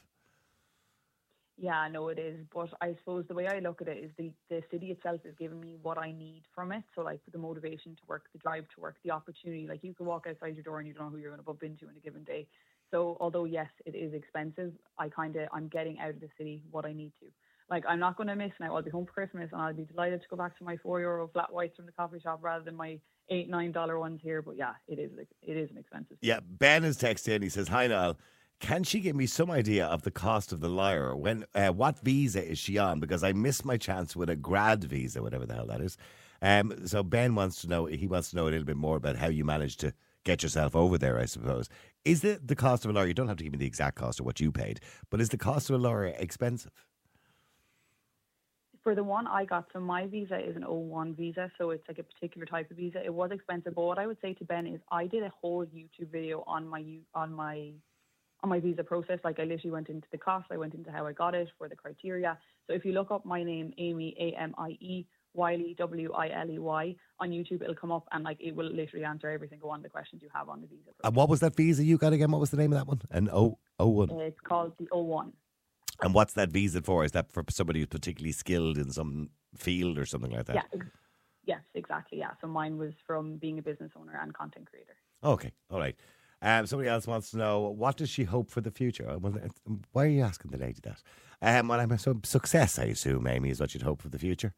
Yeah, 1.58 1.78
I 1.78 1.90
know 1.90 2.08
it 2.08 2.18
is, 2.18 2.46
but 2.52 2.70
I 2.80 2.94
suppose 2.98 3.26
the 3.28 3.34
way 3.34 3.46
I 3.46 3.58
look 3.58 3.82
at 3.82 3.88
it 3.88 3.98
is 3.98 4.10
the 4.16 4.32
the 4.48 4.62
city 4.70 4.90
itself 4.90 5.20
is 5.26 5.34
giving 5.38 5.60
me 5.60 5.76
what 5.82 5.98
I 5.98 6.12
need 6.12 6.44
from 6.54 6.72
it. 6.72 6.82
So 6.94 7.02
like 7.02 7.20
the 7.30 7.38
motivation 7.38 7.94
to 7.96 8.02
work, 8.08 8.24
the 8.32 8.38
drive 8.38 8.64
to 8.74 8.80
work, 8.80 8.96
the 9.04 9.10
opportunity. 9.10 9.66
Like 9.68 9.84
you 9.84 9.92
can 9.92 10.06
walk 10.06 10.26
outside 10.26 10.54
your 10.54 10.64
door 10.64 10.78
and 10.78 10.88
you 10.88 10.94
don't 10.94 11.04
know 11.04 11.10
who 11.10 11.18
you're 11.18 11.30
going 11.30 11.40
to 11.40 11.44
bump 11.44 11.62
into 11.62 11.90
in 11.90 11.96
a 11.96 12.00
given 12.00 12.24
day. 12.24 12.46
So 12.90 13.18
although 13.20 13.44
yes, 13.44 13.68
it 13.84 13.94
is 13.94 14.14
expensive, 14.14 14.72
I 14.98 15.10
kind 15.10 15.36
of 15.36 15.46
I'm 15.52 15.68
getting 15.68 15.98
out 16.00 16.08
of 16.08 16.20
the 16.20 16.30
city 16.38 16.62
what 16.70 16.86
I 16.86 16.94
need 16.94 17.12
to. 17.20 17.26
Like 17.70 17.84
I'm 17.88 17.98
not 17.98 18.16
going 18.16 18.28
to 18.28 18.36
miss 18.36 18.52
now. 18.60 18.76
I'll 18.76 18.82
be 18.82 18.90
home 18.90 19.06
for 19.06 19.12
Christmas 19.12 19.48
and 19.52 19.60
I'll 19.60 19.72
be 19.72 19.84
delighted 19.84 20.20
to 20.22 20.28
go 20.28 20.36
back 20.36 20.56
to 20.58 20.64
my 20.64 20.76
four 20.78 21.00
euro 21.00 21.28
flat 21.28 21.52
whites 21.52 21.76
from 21.76 21.86
the 21.86 21.92
coffee 21.92 22.20
shop 22.20 22.40
rather 22.42 22.64
than 22.64 22.76
my 22.76 22.98
eight 23.30 23.48
nine 23.48 23.72
dollar 23.72 23.98
ones 23.98 24.20
here. 24.22 24.42
But 24.42 24.56
yeah, 24.56 24.72
it 24.86 24.98
is 24.98 25.10
it 25.42 25.56
is 25.56 25.70
an 25.70 25.78
expensive. 25.78 26.18
Yeah, 26.20 26.40
Ben 26.42 26.84
is 26.84 26.98
texting. 26.98 27.42
He 27.42 27.48
says, 27.48 27.68
"Hi 27.68 27.86
Niall." 27.86 28.16
Can 28.60 28.84
she 28.84 29.00
give 29.00 29.16
me 29.16 29.26
some 29.26 29.50
idea 29.50 29.84
of 29.84 30.02
the 30.02 30.10
cost 30.10 30.52
of 30.52 30.60
the 30.60 30.68
lyre? 30.68 31.14
When 31.14 31.44
uh, 31.54 31.68
what 31.68 31.98
visa 31.98 32.42
is 32.42 32.58
she 32.58 32.78
on? 32.78 33.00
Because 33.00 33.24
I 33.24 33.32
missed 33.32 33.64
my 33.64 33.76
chance 33.76 34.14
with 34.14 34.30
a 34.30 34.36
grad 34.36 34.84
visa, 34.84 35.22
whatever 35.22 35.44
the 35.44 35.54
hell 35.54 35.66
that 35.66 35.80
is. 35.80 35.98
Um, 36.40 36.86
so 36.86 37.02
Ben 37.02 37.34
wants 37.34 37.60
to 37.62 37.68
know. 37.68 37.86
He 37.86 38.06
wants 38.06 38.30
to 38.30 38.36
know 38.36 38.44
a 38.44 38.50
little 38.50 38.64
bit 38.64 38.76
more 38.76 38.96
about 38.96 39.16
how 39.16 39.28
you 39.28 39.44
managed 39.44 39.80
to 39.80 39.92
get 40.24 40.42
yourself 40.42 40.74
over 40.76 40.96
there. 40.98 41.18
I 41.18 41.26
suppose 41.26 41.68
is 42.04 42.24
it 42.24 42.46
the 42.46 42.54
cost 42.54 42.84
of 42.84 42.90
a 42.90 42.94
lawyer? 42.94 43.06
You 43.06 43.14
don't 43.14 43.28
have 43.28 43.38
to 43.38 43.44
give 43.44 43.52
me 43.52 43.58
the 43.58 43.66
exact 43.66 43.96
cost 43.96 44.20
of 44.20 44.26
what 44.26 44.40
you 44.40 44.52
paid, 44.52 44.80
but 45.10 45.20
is 45.20 45.30
the 45.30 45.38
cost 45.38 45.68
of 45.68 45.76
a 45.76 45.78
lawyer 45.78 46.14
expensive? 46.18 46.72
For 48.84 48.94
the 48.94 49.02
one 49.02 49.26
I 49.26 49.46
got, 49.46 49.64
so 49.72 49.80
my 49.80 50.06
visa 50.06 50.38
is 50.38 50.56
an 50.56 50.62
O1 50.62 51.16
visa, 51.16 51.50
so 51.56 51.70
it's 51.70 51.88
like 51.88 51.98
a 51.98 52.02
particular 52.02 52.44
type 52.44 52.70
of 52.70 52.76
visa. 52.76 53.02
It 53.02 53.12
was 53.12 53.30
expensive, 53.32 53.74
but 53.74 53.82
what 53.82 53.98
I 53.98 54.06
would 54.06 54.18
say 54.20 54.34
to 54.34 54.44
Ben 54.44 54.66
is 54.66 54.78
I 54.92 55.06
did 55.06 55.22
a 55.22 55.32
whole 55.40 55.64
YouTube 55.64 56.12
video 56.12 56.44
on 56.46 56.68
my 56.68 56.84
on 57.14 57.32
my 57.32 57.70
on 58.42 58.50
my 58.50 58.60
visa 58.60 58.84
process. 58.84 59.20
Like 59.24 59.40
I 59.40 59.44
literally 59.44 59.70
went 59.70 59.88
into 59.88 60.06
the 60.12 60.18
cost, 60.18 60.48
I 60.50 60.58
went 60.58 60.74
into 60.74 60.92
how 60.92 61.06
I 61.06 61.12
got 61.12 61.34
it, 61.34 61.48
for 61.56 61.66
the 61.66 61.74
criteria. 61.74 62.36
So 62.66 62.74
if 62.74 62.84
you 62.84 62.92
look 62.92 63.10
up 63.10 63.24
my 63.24 63.42
name, 63.42 63.72
Amie 63.78 64.14
A 64.20 64.38
M 64.38 64.54
I 64.58 64.76
E 64.80 65.06
Wiley 65.32 65.74
W 65.78 66.12
I 66.12 66.28
L 66.28 66.50
E 66.50 66.58
Y 66.58 66.94
on 67.20 67.30
YouTube, 67.30 67.62
it'll 67.62 67.74
come 67.74 67.90
up 67.90 68.06
and 68.12 68.22
like 68.22 68.36
it 68.38 68.54
will 68.54 68.70
literally 68.70 69.06
answer 69.06 69.30
every 69.30 69.48
single 69.48 69.70
one 69.70 69.78
of 69.78 69.82
the 69.82 69.88
questions 69.88 70.20
you 70.20 70.28
have 70.34 70.50
on 70.50 70.60
the 70.60 70.66
visa. 70.66 70.84
Process. 70.84 71.00
And 71.04 71.16
what 71.16 71.30
was 71.30 71.40
that 71.40 71.56
visa 71.56 71.82
you 71.82 71.96
got 71.96 72.12
again? 72.12 72.30
What 72.30 72.40
was 72.42 72.50
the 72.50 72.58
name 72.58 72.74
of 72.74 72.78
that 72.78 72.86
one? 72.86 73.00
An 73.10 73.30
O 73.32 73.58
O 73.78 73.88
one. 73.88 74.10
It's 74.20 74.40
called 74.40 74.74
the 74.78 74.88
O 74.92 75.00
one. 75.00 75.32
And 76.02 76.14
what's 76.14 76.34
that 76.34 76.50
visa 76.50 76.82
for? 76.82 77.04
Is 77.04 77.12
that 77.12 77.32
for 77.32 77.44
somebody 77.50 77.80
who's 77.80 77.88
particularly 77.88 78.32
skilled 78.32 78.78
in 78.78 78.90
some 78.90 79.30
field 79.56 79.98
or 79.98 80.06
something 80.06 80.32
like 80.32 80.46
that? 80.46 80.56
Yeah. 80.56 80.80
Yes, 81.46 81.60
exactly. 81.74 82.18
Yeah. 82.18 82.30
So 82.40 82.46
mine 82.46 82.78
was 82.78 82.92
from 83.06 83.36
being 83.36 83.58
a 83.58 83.62
business 83.62 83.92
owner 84.00 84.18
and 84.20 84.32
content 84.32 84.66
creator. 84.70 84.96
Okay. 85.22 85.52
All 85.70 85.78
right. 85.78 85.94
Um, 86.40 86.66
somebody 86.66 86.88
else 86.88 87.06
wants 87.06 87.30
to 87.30 87.38
know 87.38 87.60
what 87.60 87.96
does 87.96 88.10
she 88.10 88.24
hope 88.24 88.50
for 88.50 88.60
the 88.60 88.70
future? 88.70 89.04
Why 89.92 90.04
are 90.04 90.08
you 90.08 90.22
asking 90.22 90.50
the 90.50 90.58
lady 90.58 90.80
that? 90.82 91.02
Um, 91.40 91.68
well, 91.68 91.80
I'm 91.80 91.96
so 91.98 92.20
success, 92.24 92.78
I 92.78 92.84
assume, 92.84 93.26
Amie, 93.26 93.50
is 93.50 93.60
what 93.60 93.74
you'd 93.74 93.82
hope 93.82 94.02
for 94.02 94.08
the 94.08 94.18
future. 94.18 94.54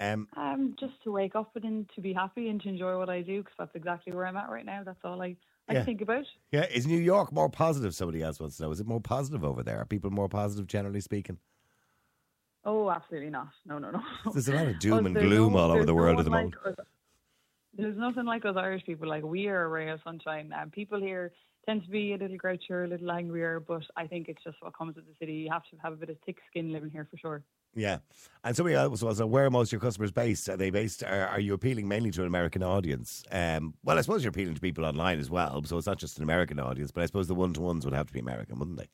Um, 0.00 0.28
um, 0.36 0.74
just 0.78 1.00
to 1.04 1.12
wake 1.12 1.36
up 1.36 1.54
and 1.54 1.88
to 1.94 2.00
be 2.00 2.12
happy 2.12 2.48
and 2.48 2.60
to 2.62 2.68
enjoy 2.68 2.98
what 2.98 3.08
I 3.08 3.20
do 3.22 3.38
because 3.38 3.54
that's 3.58 3.74
exactly 3.76 4.12
where 4.12 4.26
I'm 4.26 4.36
at 4.36 4.50
right 4.50 4.66
now. 4.66 4.82
That's 4.84 4.98
all 5.04 5.22
I, 5.22 5.36
I 5.68 5.74
yeah. 5.74 5.84
think 5.84 6.02
about. 6.02 6.26
Yeah, 6.52 6.66
is 6.66 6.86
New 6.86 6.98
York 6.98 7.32
more 7.32 7.48
positive? 7.48 7.94
Somebody 7.94 8.22
else 8.22 8.38
wants 8.38 8.58
to 8.58 8.64
know. 8.64 8.70
Is 8.70 8.80
it 8.80 8.86
more 8.86 9.00
positive 9.00 9.44
over 9.44 9.62
there? 9.62 9.80
Are 9.80 9.86
people 9.86 10.10
more 10.10 10.28
positive, 10.28 10.66
generally 10.66 11.00
speaking? 11.00 11.38
Oh, 12.64 12.90
absolutely 12.90 13.30
not. 13.30 13.48
No, 13.66 13.78
no, 13.78 13.90
no. 13.90 14.02
There's 14.32 14.48
a 14.48 14.54
lot 14.54 14.68
of 14.68 14.78
doom 14.80 15.06
and 15.06 15.14
gloom 15.14 15.52
no, 15.52 15.58
all 15.58 15.70
over 15.70 15.84
the 15.84 15.94
world 15.94 16.16
no 16.16 16.20
at 16.20 16.24
the 16.24 16.30
moment. 16.30 16.54
Like 16.64 16.76
there's 17.76 17.96
nothing 17.96 18.24
like 18.24 18.44
us 18.44 18.56
Irish 18.56 18.84
people. 18.84 19.08
Like 19.08 19.22
we 19.22 19.48
are 19.48 19.64
a 19.64 19.68
ray 19.68 19.90
of 19.90 20.00
sunshine. 20.04 20.52
And 20.54 20.72
people 20.72 21.00
here 21.00 21.32
tend 21.66 21.84
to 21.84 21.90
be 21.90 22.12
a 22.12 22.16
little 22.16 22.36
grouchier, 22.36 22.84
a 22.84 22.88
little 22.88 23.10
angrier, 23.10 23.60
but 23.60 23.82
I 23.96 24.06
think 24.06 24.28
it's 24.28 24.42
just 24.44 24.56
what 24.60 24.76
comes 24.76 24.96
with 24.96 25.06
the 25.06 25.14
city. 25.18 25.34
You 25.34 25.50
have 25.50 25.64
to 25.70 25.76
have 25.82 25.92
a 25.92 25.96
bit 25.96 26.10
of 26.10 26.16
thick 26.24 26.38
skin 26.50 26.72
living 26.72 26.90
here 26.90 27.06
for 27.10 27.16
sure. 27.16 27.42
Yeah, 27.76 27.98
and 28.44 28.54
somebody 28.54 28.76
else 28.76 29.02
was 29.02 29.20
uh, 29.20 29.26
where 29.26 29.46
are 29.46 29.50
most 29.50 29.68
of 29.68 29.72
your 29.72 29.80
customers 29.80 30.12
based? 30.12 30.48
Are 30.48 30.56
they 30.56 30.70
based? 30.70 31.02
Are, 31.02 31.26
are 31.28 31.40
you 31.40 31.54
appealing 31.54 31.88
mainly 31.88 32.10
to 32.12 32.20
an 32.20 32.26
American 32.26 32.62
audience? 32.62 33.24
Um, 33.32 33.74
well, 33.82 33.98
I 33.98 34.00
suppose 34.02 34.22
you're 34.22 34.30
appealing 34.30 34.54
to 34.54 34.60
people 34.60 34.84
online 34.84 35.18
as 35.18 35.30
well, 35.30 35.62
so 35.64 35.76
it's 35.76 35.86
not 35.86 35.98
just 35.98 36.18
an 36.18 36.22
American 36.22 36.60
audience. 36.60 36.92
But 36.92 37.02
I 37.02 37.06
suppose 37.06 37.26
the 37.26 37.34
one 37.34 37.52
to 37.54 37.60
ones 37.60 37.84
would 37.84 37.94
have 37.94 38.06
to 38.06 38.12
be 38.12 38.20
American, 38.20 38.58
wouldn't 38.58 38.78
they? 38.78 38.88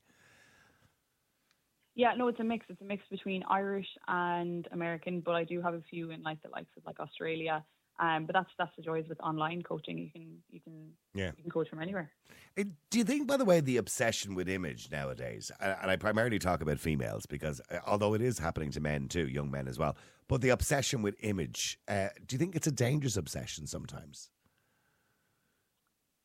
Yeah, 1.93 2.13
no, 2.17 2.27
it's 2.29 2.39
a 2.39 2.43
mix. 2.43 2.65
It's 2.69 2.81
a 2.81 2.85
mix 2.85 3.03
between 3.11 3.43
Irish 3.49 3.87
and 4.07 4.67
American, 4.71 5.19
but 5.19 5.35
I 5.35 5.43
do 5.43 5.61
have 5.61 5.73
a 5.73 5.83
few 5.89 6.11
in 6.11 6.23
like 6.23 6.41
the 6.41 6.49
likes 6.49 6.71
of 6.77 6.85
like 6.85 6.99
Australia 6.99 7.63
um, 8.01 8.25
but 8.25 8.33
that's 8.33 8.49
that's 8.57 8.75
the 8.75 8.81
joys 8.81 9.05
with 9.07 9.21
online 9.21 9.61
coaching. 9.61 9.97
You 9.97 10.09
can 10.09 10.37
you 10.49 10.59
can 10.59 10.89
yeah. 11.13 11.31
you 11.37 11.43
can 11.43 11.51
coach 11.51 11.69
from 11.69 11.81
anywhere. 11.81 12.09
Do 12.55 12.97
you 12.97 13.05
think, 13.05 13.27
by 13.27 13.37
the 13.37 13.45
way, 13.45 13.61
the 13.61 13.77
obsession 13.77 14.35
with 14.35 14.49
image 14.49 14.89
nowadays, 14.91 15.51
and 15.61 15.89
I 15.89 15.95
primarily 15.95 16.39
talk 16.39 16.61
about 16.61 16.79
females 16.79 17.25
because 17.25 17.61
uh, 17.71 17.77
although 17.85 18.13
it 18.15 18.21
is 18.21 18.39
happening 18.39 18.71
to 18.71 18.81
men 18.81 19.07
too, 19.07 19.27
young 19.27 19.51
men 19.51 19.67
as 19.67 19.77
well, 19.77 19.95
but 20.27 20.41
the 20.41 20.49
obsession 20.49 21.03
with 21.03 21.15
image, 21.21 21.79
uh, 21.87 22.07
do 22.27 22.33
you 22.33 22.39
think 22.39 22.55
it's 22.55 22.67
a 22.67 22.71
dangerous 22.71 23.15
obsession 23.15 23.67
sometimes? 23.67 24.31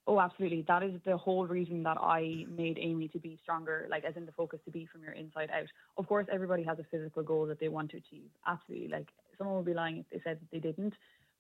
Oh, 0.09 0.21
absolutely. 0.21 0.65
That 0.69 0.85
is 0.85 1.01
the 1.05 1.17
whole 1.17 1.47
reason 1.47 1.83
that 1.83 1.99
I 2.01 2.45
made 2.49 2.79
Amie 2.79 3.09
to 3.09 3.19
be 3.19 3.39
stronger, 3.43 3.89
like 3.91 4.05
as 4.05 4.17
in 4.17 4.25
the 4.25 4.33
focus 4.33 4.61
to 4.65 4.71
be 4.71 4.87
from 4.87 5.03
your 5.03 5.13
inside 5.13 5.51
out. 5.51 5.67
Of 5.99 6.07
course, 6.07 6.27
everybody 6.33 6.63
has 6.63 6.79
a 6.79 6.85
physical 6.85 7.25
goal 7.25 7.45
that 7.47 7.59
they 7.59 7.69
want 7.69 7.91
to 7.91 7.97
achieve. 7.97 8.31
Absolutely. 8.47 8.89
Like 8.89 9.09
someone 9.37 9.57
would 9.57 9.67
be 9.67 9.75
lying 9.75 9.99
if 9.99 10.07
they 10.11 10.21
said 10.23 10.39
that 10.41 10.51
they 10.53 10.61
didn't 10.61 10.95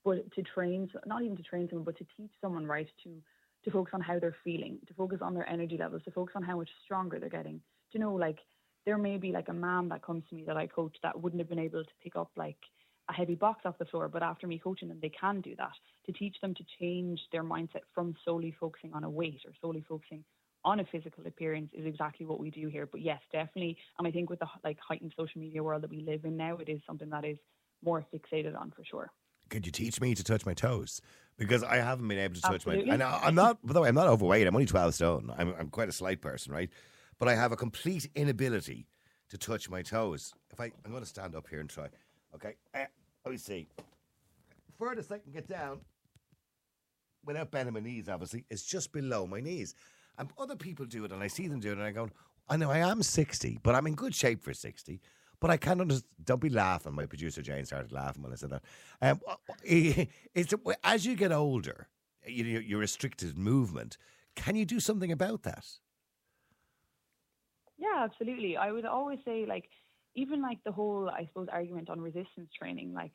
but 0.06 0.32
to 0.34 0.42
train, 0.44 0.88
not 1.04 1.22
even 1.22 1.36
to 1.36 1.42
train 1.42 1.68
someone, 1.68 1.84
but 1.84 1.98
to 1.98 2.06
teach 2.16 2.30
someone, 2.40 2.64
right, 2.64 2.88
to 3.04 3.20
to 3.64 3.70
focus 3.72 3.90
on 3.94 4.00
how 4.00 4.16
they're 4.20 4.36
feeling, 4.44 4.78
to 4.86 4.94
focus 4.94 5.18
on 5.20 5.34
their 5.34 5.48
energy 5.48 5.76
levels, 5.76 6.00
to 6.04 6.12
focus 6.12 6.34
on 6.36 6.44
how 6.44 6.56
much 6.56 6.70
stronger 6.84 7.18
they're 7.18 7.28
getting. 7.28 7.56
Do 7.56 7.94
you 7.94 8.00
know, 8.00 8.14
like 8.14 8.38
there 8.84 8.96
may 8.96 9.16
be 9.18 9.32
like 9.32 9.48
a 9.48 9.52
man 9.52 9.88
that 9.88 10.04
comes 10.04 10.22
to 10.28 10.36
me 10.36 10.44
that 10.46 10.56
I 10.56 10.68
coach 10.68 10.96
that 11.02 11.20
wouldn't 11.20 11.40
have 11.40 11.48
been 11.48 11.58
able 11.58 11.82
to 11.82 11.90
pick 12.00 12.14
up 12.14 12.30
like 12.36 12.58
a 13.10 13.12
heavy 13.12 13.34
box 13.34 13.62
off 13.64 13.76
the 13.78 13.84
floor, 13.86 14.08
but 14.08 14.22
after 14.22 14.46
me 14.46 14.60
coaching 14.60 14.88
them, 14.88 15.00
they 15.02 15.08
can 15.08 15.40
do 15.40 15.56
that. 15.56 15.72
To 16.06 16.12
teach 16.12 16.36
them 16.40 16.54
to 16.54 16.64
change 16.78 17.20
their 17.32 17.42
mindset 17.42 17.82
from 17.92 18.14
solely 18.24 18.54
focusing 18.60 18.94
on 18.94 19.02
a 19.02 19.10
weight 19.10 19.40
or 19.44 19.52
solely 19.60 19.84
focusing 19.88 20.24
on 20.64 20.78
a 20.78 20.84
physical 20.92 21.26
appearance 21.26 21.70
is 21.74 21.86
exactly 21.86 22.24
what 22.24 22.38
we 22.38 22.50
do 22.50 22.68
here. 22.68 22.86
But 22.86 23.00
yes, 23.00 23.20
definitely, 23.32 23.76
and 23.98 24.06
I 24.06 24.12
think 24.12 24.30
with 24.30 24.38
the 24.38 24.46
like 24.62 24.78
heightened 24.78 25.14
social 25.16 25.40
media 25.40 25.64
world 25.64 25.82
that 25.82 25.90
we 25.90 26.02
live 26.02 26.24
in 26.24 26.36
now, 26.36 26.58
it 26.58 26.68
is 26.68 26.80
something 26.86 27.10
that 27.10 27.24
is 27.24 27.38
more 27.84 28.06
fixated 28.14 28.56
on 28.56 28.70
for 28.76 28.84
sure 28.84 29.10
could 29.50 29.66
you 29.66 29.72
teach 29.72 30.00
me 30.00 30.14
to 30.14 30.24
touch 30.24 30.46
my 30.46 30.54
toes? 30.54 31.00
Because 31.38 31.62
I 31.62 31.76
haven't 31.76 32.08
been 32.08 32.18
able 32.18 32.34
to 32.34 32.40
touch 32.40 32.66
Absolutely. 32.66 32.86
my. 32.86 32.94
And 32.94 33.02
I'm 33.02 33.34
not. 33.34 33.64
By 33.64 33.74
the 33.74 33.80
way, 33.80 33.88
I'm 33.88 33.94
not 33.94 34.06
overweight. 34.06 34.46
I'm 34.46 34.54
only 34.54 34.66
12 34.66 34.94
stone. 34.94 35.32
I'm, 35.36 35.54
I'm 35.58 35.68
quite 35.68 35.88
a 35.88 35.92
slight 35.92 36.20
person, 36.20 36.52
right? 36.52 36.70
But 37.18 37.28
I 37.28 37.34
have 37.34 37.52
a 37.52 37.56
complete 37.56 38.08
inability 38.14 38.86
to 39.28 39.38
touch 39.38 39.68
my 39.68 39.82
toes. 39.82 40.32
If 40.50 40.60
I, 40.60 40.72
I'm 40.84 40.90
going 40.90 41.02
to 41.02 41.08
stand 41.08 41.34
up 41.34 41.46
here 41.48 41.60
and 41.60 41.68
try. 41.68 41.88
Okay, 42.34 42.54
uh, 42.74 42.84
let 43.24 43.32
me 43.32 43.38
see. 43.38 43.66
Furthest 44.78 45.10
I 45.12 45.18
can 45.18 45.32
get 45.32 45.48
down, 45.48 45.80
without 47.24 47.50
bending 47.50 47.74
my 47.74 47.80
knees, 47.80 48.08
obviously, 48.08 48.44
is 48.50 48.64
just 48.64 48.92
below 48.92 49.26
my 49.26 49.40
knees. 49.40 49.74
And 50.18 50.30
other 50.38 50.56
people 50.56 50.86
do 50.86 51.04
it, 51.04 51.12
and 51.12 51.22
I 51.22 51.26
see 51.26 51.48
them 51.48 51.60
do 51.60 51.70
it, 51.70 51.78
and 51.78 51.82
I 51.82 51.90
go, 51.90 52.08
I 52.48 52.56
know 52.56 52.70
I 52.70 52.78
am 52.78 53.02
60, 53.02 53.58
but 53.62 53.74
I'm 53.74 53.86
in 53.86 53.94
good 53.94 54.14
shape 54.14 54.42
for 54.42 54.54
60. 54.54 55.00
But 55.46 55.52
I 55.52 55.58
can't 55.58 55.80
understand. 55.80 56.10
Don't 56.24 56.40
be 56.40 56.48
laughing. 56.48 56.92
My 56.92 57.06
producer 57.06 57.40
Jane 57.40 57.64
started 57.64 57.92
laughing 57.92 58.20
when 58.24 58.32
I 58.32 58.34
said 58.34 58.50
that. 58.50 58.62
Um, 59.00 59.20
it's 59.62 60.52
as 60.82 61.06
you 61.06 61.14
get 61.14 61.30
older, 61.30 61.86
you 62.26 62.42
know, 62.42 62.58
your 62.58 62.80
restricted 62.80 63.38
movement. 63.38 63.96
Can 64.34 64.56
you 64.56 64.64
do 64.64 64.80
something 64.80 65.12
about 65.12 65.44
that? 65.44 65.64
Yeah, 67.78 68.02
absolutely. 68.02 68.56
I 68.56 68.72
would 68.72 68.86
always 68.86 69.20
say, 69.24 69.46
like, 69.46 69.68
even 70.16 70.42
like 70.42 70.58
the 70.64 70.72
whole, 70.72 71.08
I 71.08 71.26
suppose, 71.26 71.46
argument 71.52 71.90
on 71.90 72.00
resistance 72.00 72.50
training, 72.58 72.92
like 72.92 73.12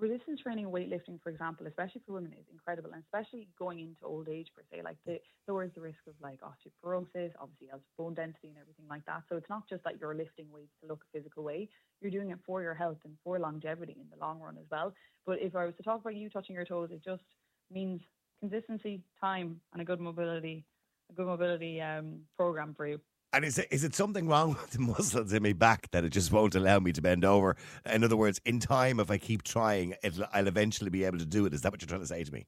resistance 0.00 0.40
training, 0.40 0.66
weightlifting, 0.66 1.20
for 1.22 1.30
example, 1.30 1.66
especially 1.66 2.02
for 2.06 2.14
women, 2.14 2.32
is 2.32 2.46
incredible, 2.50 2.90
and 2.92 3.02
especially 3.02 3.48
going 3.58 3.80
into 3.80 4.04
old 4.04 4.28
age 4.28 4.48
per 4.56 4.62
se. 4.70 4.82
Like 4.82 4.96
the 5.06 5.20
lowers 5.46 5.70
the 5.74 5.80
risk 5.80 5.98
of 6.08 6.14
like 6.20 6.40
osteoporosis, 6.40 7.32
obviously 7.40 7.68
has 7.70 7.80
bone 7.98 8.14
density 8.14 8.48
and 8.48 8.58
everything 8.58 8.86
like 8.88 9.04
that. 9.06 9.22
So 9.28 9.36
it's 9.36 9.48
not 9.48 9.68
just 9.68 9.84
that 9.84 10.00
you're 10.00 10.14
lifting 10.14 10.46
weights 10.50 10.72
to 10.82 10.88
look 10.88 11.04
a 11.04 11.18
physical 11.18 11.44
way; 11.44 11.68
you're 12.00 12.10
doing 12.10 12.30
it 12.30 12.38
for 12.46 12.62
your 12.62 12.74
health 12.74 12.98
and 13.04 13.14
for 13.22 13.38
longevity 13.38 13.96
in 14.00 14.06
the 14.10 14.24
long 14.24 14.40
run 14.40 14.56
as 14.58 14.66
well. 14.70 14.92
But 15.26 15.38
if 15.40 15.54
I 15.54 15.66
was 15.66 15.74
to 15.76 15.82
talk 15.82 16.00
about 16.00 16.16
you 16.16 16.30
touching 16.30 16.54
your 16.54 16.64
toes, 16.64 16.90
it 16.92 17.04
just 17.04 17.22
means 17.70 18.00
consistency, 18.40 19.02
time, 19.20 19.60
and 19.72 19.82
a 19.82 19.84
good 19.84 20.00
mobility, 20.00 20.64
a 21.10 21.14
good 21.14 21.26
mobility 21.26 21.80
um, 21.80 22.20
program 22.36 22.74
for 22.74 22.86
you. 22.86 23.00
And 23.32 23.44
is 23.44 23.58
it, 23.58 23.68
is 23.70 23.84
it 23.84 23.94
something 23.94 24.26
wrong 24.26 24.50
with 24.60 24.70
the 24.70 24.80
muscles 24.80 25.32
in 25.32 25.42
my 25.42 25.52
back 25.52 25.90
that 25.92 26.04
it 26.04 26.10
just 26.10 26.32
won't 26.32 26.54
allow 26.54 26.78
me 26.80 26.92
to 26.92 27.00
bend 27.02 27.24
over? 27.24 27.56
In 27.86 28.02
other 28.02 28.16
words, 28.16 28.40
in 28.44 28.58
time, 28.58 28.98
if 29.00 29.10
I 29.10 29.18
keep 29.18 29.42
trying, 29.42 29.94
it'll, 30.02 30.24
I'll 30.32 30.48
eventually 30.48 30.90
be 30.90 31.04
able 31.04 31.18
to 31.18 31.26
do 31.26 31.46
it. 31.46 31.54
Is 31.54 31.62
that 31.62 31.72
what 31.72 31.80
you're 31.80 31.88
trying 31.88 32.00
to 32.00 32.06
say 32.06 32.24
to 32.24 32.32
me? 32.32 32.46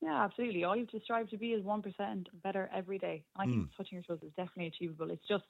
Yeah, 0.00 0.24
absolutely. 0.24 0.64
All 0.64 0.74
you 0.74 0.82
have 0.82 0.90
to 0.90 1.00
strive 1.00 1.28
to 1.30 1.36
be 1.36 1.52
is 1.52 1.62
1% 1.62 2.26
better 2.42 2.68
every 2.74 2.98
day. 2.98 3.22
And 3.36 3.42
I 3.42 3.52
think 3.52 3.68
Mm. 3.70 3.76
touching 3.76 3.96
your 3.96 4.02
toes 4.02 4.22
is 4.26 4.32
definitely 4.36 4.66
achievable. 4.66 5.10
It's 5.10 5.26
just 5.28 5.44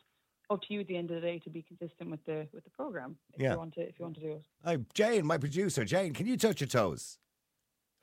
up 0.51 0.61
to 0.63 0.75
you 0.75 0.81
at 0.81 0.89
the 0.89 0.97
end 0.97 1.11
of 1.11 1.15
the 1.15 1.21
day 1.27 1.39
to 1.39 1.49
be 1.49 1.63
consistent 1.63 2.11
with 2.11 2.23
the 2.27 2.47
with 2.53 2.65
the 2.65 2.71
program 2.71 3.17
if 3.33 3.41
Yeah. 3.41 3.53
you 3.53 3.59
want 3.59 3.73
to 3.75 3.81
if 3.89 3.99
you 3.99 4.05
want 4.05 4.17
to 4.17 4.21
do 4.21 4.33
it. 4.33 4.45
Hi, 4.65 4.77
Jane, 4.93 5.25
my 5.25 5.39
producer. 5.39 5.85
Jane, 5.85 6.13
can 6.13 6.27
you 6.27 6.37
touch 6.37 6.61
your 6.61 6.69
toes? 6.69 7.19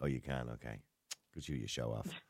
Oh, 0.01 0.07
you 0.07 0.21
can. 0.21 0.49
Okay, 0.49 0.79
good 1.33 1.47
you. 1.47 1.55
You 1.57 1.67
show 1.67 1.91
off. 1.91 2.07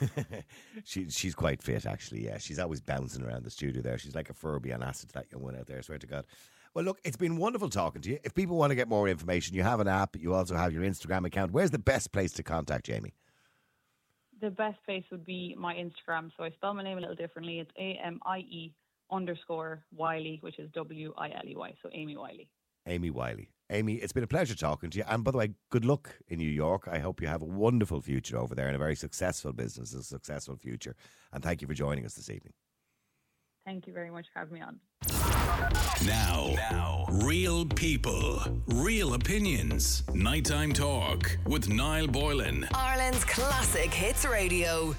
she 0.84 1.08
she's 1.08 1.34
quite 1.34 1.62
fit 1.62 1.86
actually. 1.86 2.24
Yeah, 2.24 2.38
she's 2.38 2.58
always 2.58 2.80
bouncing 2.80 3.22
around 3.22 3.44
the 3.44 3.50
studio 3.50 3.82
there. 3.82 3.98
She's 3.98 4.14
like 4.14 4.30
a 4.30 4.34
Furby 4.34 4.72
on 4.72 4.82
acid. 4.82 5.10
That 5.10 5.26
young 5.30 5.42
one 5.42 5.56
out 5.56 5.66
there. 5.66 5.78
I 5.78 5.80
swear 5.82 5.98
to 5.98 6.06
God. 6.06 6.24
Well, 6.74 6.84
look, 6.84 6.98
it's 7.04 7.18
been 7.18 7.36
wonderful 7.36 7.68
talking 7.68 8.00
to 8.02 8.10
you. 8.10 8.18
If 8.24 8.34
people 8.34 8.56
want 8.56 8.70
to 8.70 8.74
get 8.74 8.88
more 8.88 9.06
information, 9.06 9.54
you 9.54 9.62
have 9.62 9.80
an 9.80 9.88
app. 9.88 10.16
You 10.16 10.32
also 10.32 10.56
have 10.56 10.72
your 10.72 10.82
Instagram 10.82 11.26
account. 11.26 11.52
Where's 11.52 11.70
the 11.70 11.78
best 11.78 12.12
place 12.12 12.32
to 12.32 12.42
contact 12.42 12.86
Jamie? 12.86 13.12
The 14.40 14.50
best 14.50 14.78
place 14.84 15.04
would 15.10 15.24
be 15.24 15.54
my 15.58 15.74
Instagram. 15.74 16.30
So 16.36 16.44
I 16.44 16.50
spell 16.50 16.72
my 16.72 16.82
name 16.82 16.98
a 16.98 17.00
little 17.00 17.14
differently. 17.14 17.60
It's 17.60 17.70
A 17.78 18.00
M 18.02 18.20
I 18.24 18.38
E 18.38 18.74
underscore 19.10 19.84
Wiley, 19.94 20.38
which 20.40 20.58
is 20.58 20.70
W 20.72 21.12
I 21.16 21.28
L 21.28 21.46
E 21.46 21.54
Y. 21.54 21.74
So 21.82 21.90
Amie 21.94 22.16
Wiley. 22.16 22.48
Amie 22.86 23.10
Wiley. 23.10 23.50
Amie, 23.72 23.94
it's 23.94 24.12
been 24.12 24.22
a 24.22 24.28
pleasure 24.28 24.54
talking 24.54 24.90
to 24.90 24.98
you. 24.98 25.04
And 25.08 25.24
by 25.24 25.30
the 25.30 25.38
way, 25.38 25.54
good 25.70 25.86
luck 25.86 26.14
in 26.28 26.38
New 26.38 26.48
York. 26.48 26.88
I 26.92 26.98
hope 26.98 27.22
you 27.22 27.28
have 27.28 27.40
a 27.40 27.46
wonderful 27.46 28.02
future 28.02 28.36
over 28.36 28.54
there 28.54 28.66
and 28.66 28.76
a 28.76 28.78
very 28.78 28.94
successful 28.94 29.52
business, 29.54 29.94
a 29.94 30.02
successful 30.02 30.56
future. 30.56 30.94
And 31.32 31.42
thank 31.42 31.62
you 31.62 31.68
for 31.68 31.72
joining 31.72 32.04
us 32.04 32.12
this 32.12 32.28
evening. 32.28 32.52
Thank 33.64 33.86
you 33.86 33.94
very 33.94 34.10
much 34.10 34.26
for 34.30 34.40
having 34.40 34.54
me 34.54 34.60
on. 34.60 34.78
Now, 36.04 36.52
now, 36.54 37.06
real 37.08 37.64
people, 37.64 38.42
real 38.66 39.14
opinions. 39.14 40.02
Nighttime 40.12 40.74
talk 40.74 41.38
with 41.46 41.68
Niall 41.70 42.08
Boylan. 42.08 42.68
Ireland's 42.74 43.24
classic 43.24 43.94
hits 43.94 44.26
radio. 44.26 44.94